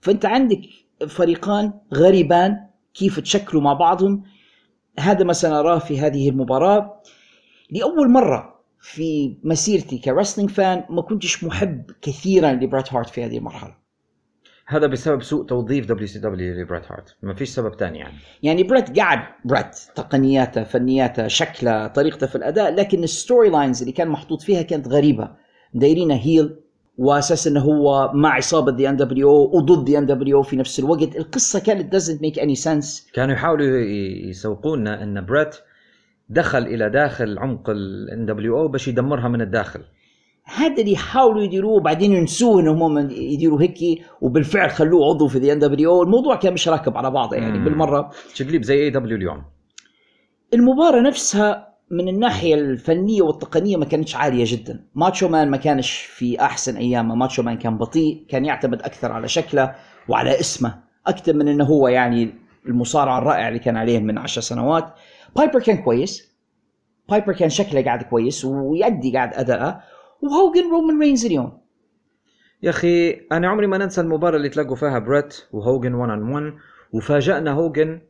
[0.00, 0.60] فأنت عندك
[1.08, 4.22] فريقان غريبان كيف تشكلوا مع بعضهم.
[4.98, 7.02] هذا ما سنراه في هذه المباراة.
[7.70, 13.38] لأول مرة في مسيرتي ك wrestling fan ما كنتش محب كثيرا لبريت هارت في هذه
[13.38, 13.74] المرحلة.
[14.68, 17.16] هذا بسبب سوء توظيف دبليو سي دبليو لبريت هارت.
[17.22, 18.14] ما فيش سبب ثاني يعني.
[18.42, 24.08] يعني بريت قاعد بريت تقنياته فنياته شكله طريقته في الأداء لكن ال storylines اللي كان
[24.08, 25.45] محطوط فيها كانت غريبة.
[25.76, 26.56] دايرينه heel
[26.98, 31.16] واساس انه هو مع عصابة the ان دبليو وضد the nWo في نفس الوقت.
[31.16, 33.12] القصة كانت doesn't make any sense.
[33.12, 33.66] كانوا يحاولوا
[34.28, 35.56] يسوقوا لنا إن بريت
[36.28, 39.80] دخل إلى داخل عمق الان دبليو أو باش يدمرها من الداخل.
[40.44, 43.78] هذا اللي يحاولوا يديروه بعدين ينسوه إنهم هم يديروا هيك
[44.20, 47.64] وبالفعل خلوه عضو في the nWo الموضوع كان مش راكب على بعضه يعني مم.
[47.64, 48.10] بالمرة.
[48.36, 49.42] تقليب زي AEW اليوم.
[50.54, 54.84] المباراة نفسها من الناحية الفنية والتقنية ما كانتش عالية جدا.
[54.94, 57.14] ماتشو مان ما كانش في أحسن أيامه.
[57.14, 59.74] ماتشو مان كان بطيء كان يعتمد أكثر على شكله
[60.08, 62.34] وعلى اسمه أكثر من أنه هو يعني
[62.66, 64.94] المصارع الرائع اللي كان عليه من عشر سنوات.
[65.36, 66.36] بايبر كان كويس.
[67.08, 69.80] بايبر كان شكله قاعد كويس ويأدي قاعد أداءه.
[70.22, 71.58] وهوجن رومان رينز اليوم.
[72.62, 76.52] يا أخي أنا عمري ما ننسى المباراة اللي تلاقوا فيها بريت وهوجن one on one
[76.92, 78.00] وفاجأنا هوجن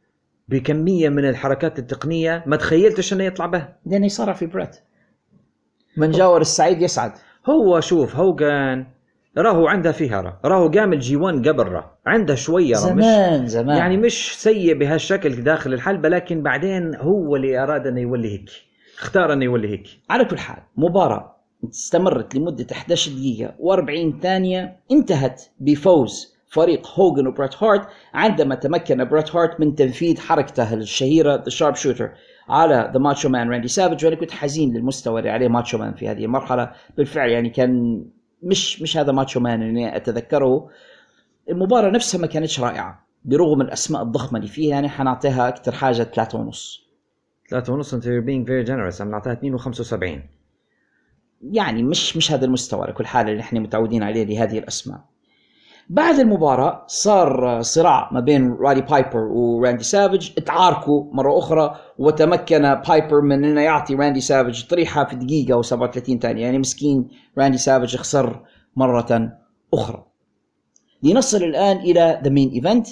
[0.48, 4.76] بكمية من الحركات التقنية ما تخيلتش إنه يطلع بها لأنه يصارع في بريت
[5.96, 7.12] من جاور السعيد يسعد.
[7.46, 8.86] هو شوف هوجن
[9.38, 11.98] راهو عنده فيها راهو قام الجي 1 قبل راه.
[12.06, 13.76] عنده شوية راه مش زمان زمان.
[13.76, 18.50] يعني مش سيء بهالشكل داخل الحلبة لكن بعدين هو اللي أراد أنه يولي هيك.
[18.98, 19.86] اختار أنه يولي هيك.
[20.10, 21.36] على كل حال مباراة
[21.70, 29.36] استمرت لمدة 11 دقيقة و40 ثانية انتهت بفوز فريق هوجن وبريت هارت عندما تمكن بريت
[29.36, 32.12] هارت من تنفيذ حركته الشهيرة ذا شارب شوتر
[32.48, 36.08] على the ماتشو مان راندي سافج وأنا كنت حزين للمستوى اللي عليه ماتشو مان في
[36.08, 36.72] هذه المرحلة.
[36.96, 38.04] بالفعل يعني كان
[38.42, 40.68] مش مش هذا ماتشو مان اللي أتذكره.
[41.50, 44.70] المباراة نفسها ما كانتش رائعة برغم الأسماء الضخمة اللي فيها.
[44.70, 46.86] يعني حنعطيها أكثر حاجة ثلاثة ونص.
[47.50, 49.00] ثلاثة ونص أنت being very generous.
[49.00, 50.20] أنا نعطيها 2 و75
[51.42, 55.15] يعني مش مش هذا المستوى على كل حال اللي إحنا متعودين عليه لهذه الأسماء.
[55.88, 63.20] بعد المباراة صار صراع ما بين رادي بايبر وراندي سافج اتعاركوا مرة أخرى وتمكن بايبر
[63.20, 67.08] من إنه يعطي راندي سافج طريحة في دقيقة و37 ثانية يعني مسكين
[67.38, 68.42] راندي سافج خسر
[68.76, 69.32] مرة
[69.74, 70.04] أخرى.
[71.02, 72.86] لنصل الآن إلى the main event.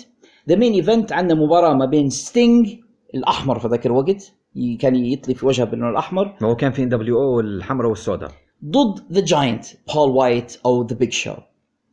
[0.49, 2.77] The main event عندنا مباراة ما بين ستينج
[3.15, 4.33] الأحمر في ذاك الوقت
[4.81, 8.31] كان يطلي في وجهه باللون الأحمر هو كان في ان دبليو أو الحمراء والسوداء
[8.65, 9.65] ضد the جاينت
[9.95, 11.35] بول وايت أو the بيج شو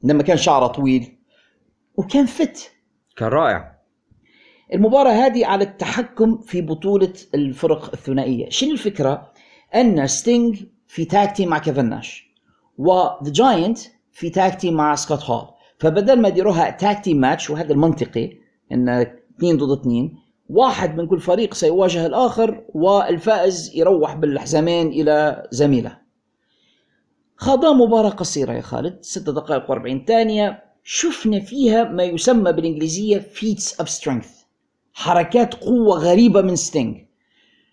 [0.03, 1.17] لما كان شعره طويل
[1.95, 2.71] وكان fit.
[3.17, 3.81] كان رائع.
[4.73, 8.49] المباراة هذه على التحكم في بطولة الفرق الثنائية.
[8.49, 9.31] شنو الفكرة؟
[9.75, 12.31] أن ستينج في tag team مع كيفن ناش
[12.77, 13.79] و the جاينت
[14.11, 15.47] في tag team مع سكوت هول
[15.79, 18.37] فبدل ما يديروها tag team match وهذا المنطقي
[18.71, 20.17] إن اثنين ضد اثنين
[20.49, 25.97] واحد من كل فريق سيواجه الآخر والفائز يروح بالحزامين إلى زميله.
[27.41, 30.63] خاضا مباراة قصيرة يا خالد ست دقائق و40 ثانية.
[30.83, 34.45] شفنا فيها ما يسمى بالإنجليزية feats of strength
[34.93, 36.97] حركات قوة غريبة من ستينج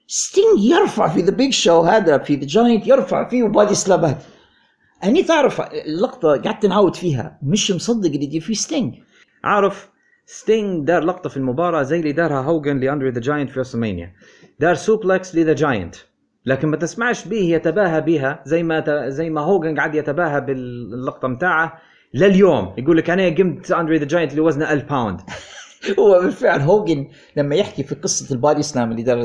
[0.07, 4.07] ستينج يرفع في the بيج شو هذا في the جاينت يرفع فيه و body slam
[4.07, 4.23] ات.
[5.05, 8.95] أني تعرف اللقطة قعدت نعود فيها مش مصدق اللي يجي فيه ستينج
[9.45, 9.89] عارف
[10.27, 14.13] ستينج دار لقطة في المباراة زي اللي دارها هوجن لأندري the جاينت في رسلمانيا
[14.61, 15.97] دار suplex ل the جاينت
[16.49, 19.09] لكن ما تسمعش به يتباهى بها زي ما.
[19.09, 21.81] زي ما هوجن قاعد يتباهى باللقطة متاعه
[22.15, 25.21] لليوم يقول لك أنا قمت أندري the جاينت اللي وزنه 1000 باوند
[25.99, 29.25] هو بالفعل هوجن لما يحكي في قصة ال body slam اللي دار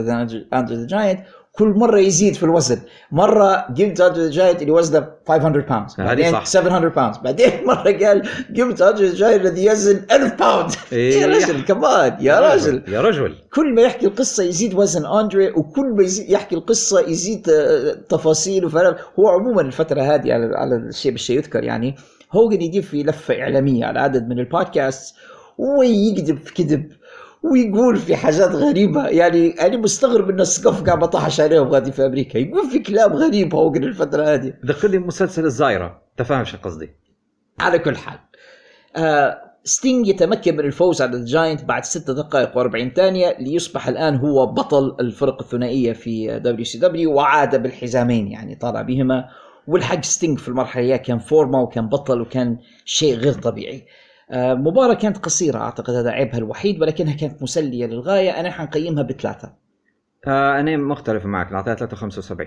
[0.53, 1.19] أندري the جاينت
[1.57, 2.79] كل مرة يزيد في الوزن.
[3.11, 6.45] أندري the جاينت اللي وزنه 500 باوند بعدين صح.
[6.45, 8.29] 700 باوند بعدين مرة قال
[8.73, 11.21] the جاينت الذي يزن 1000 باوند إيه.
[11.21, 13.35] يا رجل كمان يا راجل يا رجل.
[13.53, 18.95] كل ما يحكي القصة يزيد وزن أندري وكل ما يحكي القصة يزيد آه، تفاصيل وفهم
[19.19, 21.95] هو عموما الفترة هذه على على الشيء بالشيء يذكر يعني
[22.31, 25.15] هوجن يجيب في لفة إعلامية على عدد من البودكاست
[25.57, 26.91] ويكذب في كذب.
[27.43, 29.07] ويقول في حاجات غريبة.
[29.07, 32.37] يعني أنا مستغرب إن السقف قاعد بطحش عليهم غادي في أمريكا.
[32.37, 34.53] يقول في كلام غريب هوجن الفترة هذه.
[34.65, 36.89] ذكرني بمسلسل الزايرة تفهم شو قصدي؟
[37.59, 38.19] على كل حال.
[38.95, 44.45] آه ستينج يتمكن من الفوز على الجاينت بعد 6 دقائق و40 ثانية ليصبح الآن هو
[44.45, 49.25] بطل الفرق الثنائية في دبليو سي دبليو وعاد بالحزامين يعني طالع بهما.
[49.67, 53.77] والحق ستينج في المرحلة الجاية كان فورمة وكان بطل وكان شيء غير طبيعي.
[53.77, 53.85] آه
[54.33, 58.39] مباراة كانت قصيرة أعتقد هذا عيبها الوحيد ولكنها كانت مسلية للغاية.
[58.39, 59.53] أنا حنقيمها بثلاثة.
[60.27, 62.43] آه أنا مختلف معك نعطيها 3.75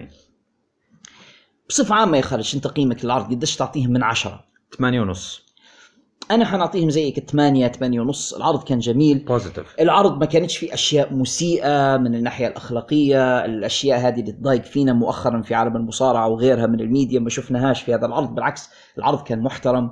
[1.69, 4.45] بصفة عامة يا خالد شنو تقييمك للعرض؟ قديش تعطيهم من عشرة؟
[4.79, 5.47] 8 ونص.
[6.31, 8.35] أنا حنعطيهم زيك 8 8 ونص.
[8.35, 9.19] العرض كان جميل.
[9.19, 14.93] positive العرض ما كانتش فيه أشياء مسيئة من الناحية الأخلاقية الأشياء هذه اللي تضايق فينا
[14.93, 18.35] مؤخرا في عالم المصارعة وغيرها من الميديا ما شفناهاش في هذا العرض.
[18.35, 19.91] بالعكس العرض كان محترم.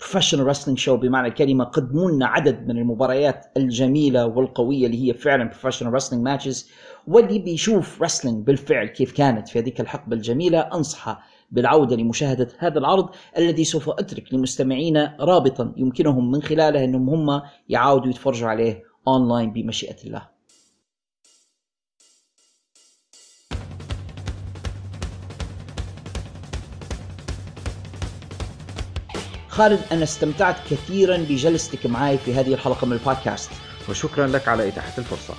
[0.00, 5.44] professional wrestling show بمعنى الكلمة قدموا لنا عدد من المباريات الجميلة والقوية اللي هي فعلا
[5.44, 6.70] professional wrestling matches
[7.06, 13.08] واللي بيشوف wrestling بالفعل كيف كانت في هذيك الحقبة الجميلة انصحه بالعودة لمشاهدة هذا العرض
[13.38, 20.06] الذي سوف أترك لمستمعينا رابطا يمكنهم من خلاله إنهم هم يعاودوا يتفرجوا عليه اونلاين بمشيئة
[20.06, 20.37] الله.
[29.58, 33.50] خالد أنا استمتعت كثيرا بجلستك معي في هذه الحلقة من البودكاست.
[33.88, 35.34] وشكرا لك على إتاحة الفرصة.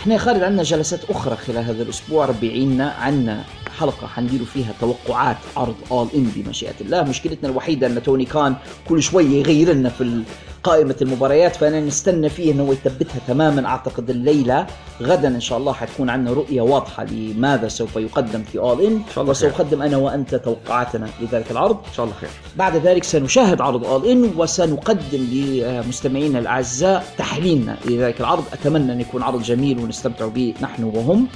[0.00, 3.44] إحنا خالد عندنا جلسات أخرى خلال هذا الأسبوع ربي يعيننا عندنا
[3.80, 7.02] حلقة حنديروا فيها توقعات عرض اول ان بمشيئة الله.
[7.02, 8.54] مشكلتنا الوحيدة أن توني كان
[8.88, 10.22] كل شوية يغير لنا في
[10.62, 13.66] قائمة المباريات فأنا نستنى فيه أنه يثبتها تماما.
[13.66, 14.66] أعتقد الليلة
[15.02, 19.22] غدا إن شاء الله حتكون عندنا رؤية واضحة لماذا سوف يقدم في أول إن شاء
[19.22, 19.30] الله.
[19.30, 21.76] وسأقدم أنا وأنت توقعاتنا لذلك العرض.
[21.76, 22.30] إن شاء الله خير.
[22.56, 28.44] بعد ذلك سنشاهد عرض اول ان وسنقدم لمستمعينا الأعزاء تحليلنا لذلك العرض.
[28.52, 31.26] أتمنى أن يكون عرض جميل ونستمتع به نحن وهم.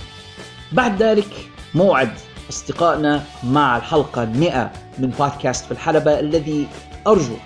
[0.72, 1.28] بعد ذلك
[1.74, 2.10] موعد
[2.52, 6.66] أصدقائنا مع الحلقة 100 من بودكاست في الحلبة الذي
[7.06, 7.36] أرجو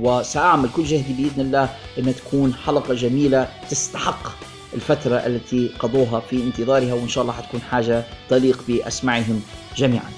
[0.00, 4.28] وسأعمل كل جهدي بإذن الله أن تكون حلقة جميلة تستحق
[4.74, 9.42] الفترة التي قضوها في انتظارها وإن شاء الله حتكون حاجة تليق باسماعهم
[9.76, 10.10] جميعا.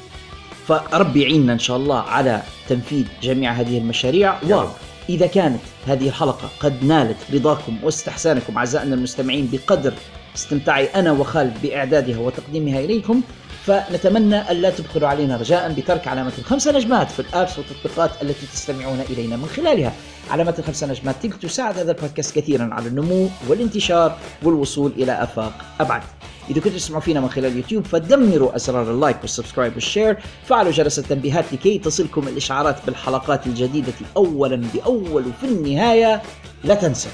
[0.67, 4.35] فربي يعيننا إن شاء الله على تنفيذ جميع هذه المشاريع.
[4.43, 9.95] وإذا كانت هذه الحلقة قد نالت رضاكم واستحسانكم أعزائنا المستمعين بقدر
[10.37, 13.23] استمتاعي أنا وخالد بإعدادها وتقديمها إليكم
[13.67, 19.37] فنتمنى الا تبخلوا علينا رجاء بترك علامة الخمسه نجمات في الابس والتطبيقات التي تستمعون إلينا
[19.37, 19.93] من خلالها.
[20.31, 26.03] علامات الخمسه نجمات تساعد هذا البودكاست كثيرا على النمو والانتشار والوصول إلى أفاق أبعد.
[26.51, 30.19] إذا كنتوا تسمعوا فينا من خلال يوتيوب فدمروا أزرار ال like وال subscribe وال share.
[30.47, 36.23] فعلوا جرس التنبيهات لكي تصلكم الإشعارات بالحلقات الجديدة أولا بأول وفي النهاية.
[36.65, 37.09] لا تنسى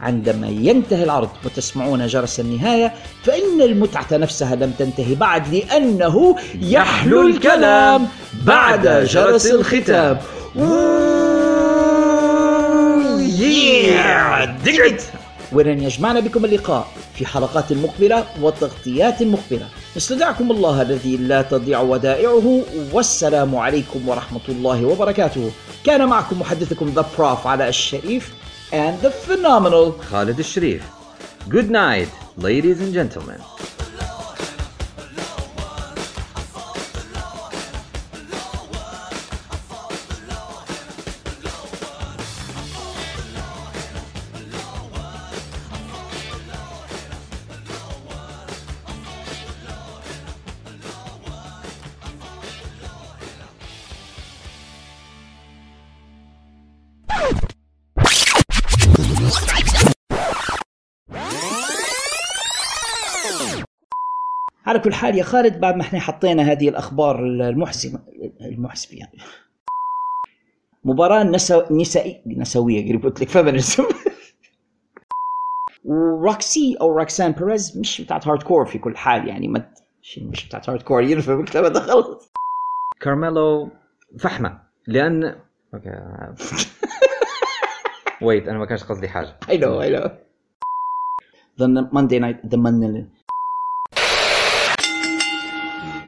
[0.00, 2.92] عندما ينتهي العرض وتسمعون جرس النهاية
[3.24, 8.08] فإن المتعة نفسها لم تنتهي بعد لأنه يحلو الكلام
[8.44, 10.18] بعد جرس الختام.
[15.52, 19.68] ولن يجمعنا بكم اللقاء في حلقات مقبلة وتغطيات مقبلة.
[19.96, 22.62] استودعكم الله الذي لا تضيع ودائعه.
[22.92, 25.50] والسلام عليكم ورحمة الله وبركاته.
[25.84, 28.34] كان معكم محدثكم The Prof علاء الشريف.
[28.72, 30.88] and the phenomenal Khalid Sharif.
[31.48, 33.40] Good night, ladies and gentlemen.
[64.70, 67.98] على كل حال يا خالد بعد ما إحنا حطينا هذه الأخبار المحزنه
[68.40, 69.18] المحزنه يعني.
[70.84, 71.62] مباراة نسو...
[71.70, 73.84] نسائية نسوية قريب قلت لك فيمينيزم
[75.84, 79.70] وروكسي أو روكسان بيريز مش بتاعت هارد كور في كل حال يعني ما
[80.18, 82.30] مش بتاعت هارد كور ينفع مكتبة دخلت
[83.00, 83.68] كارميلو
[84.18, 85.36] فحمة لأن
[85.74, 85.90] أوكي.
[88.22, 90.10] ويت أنا ما كانش قصدي I know I know.
[91.58, 93.04] The Monday night the Monday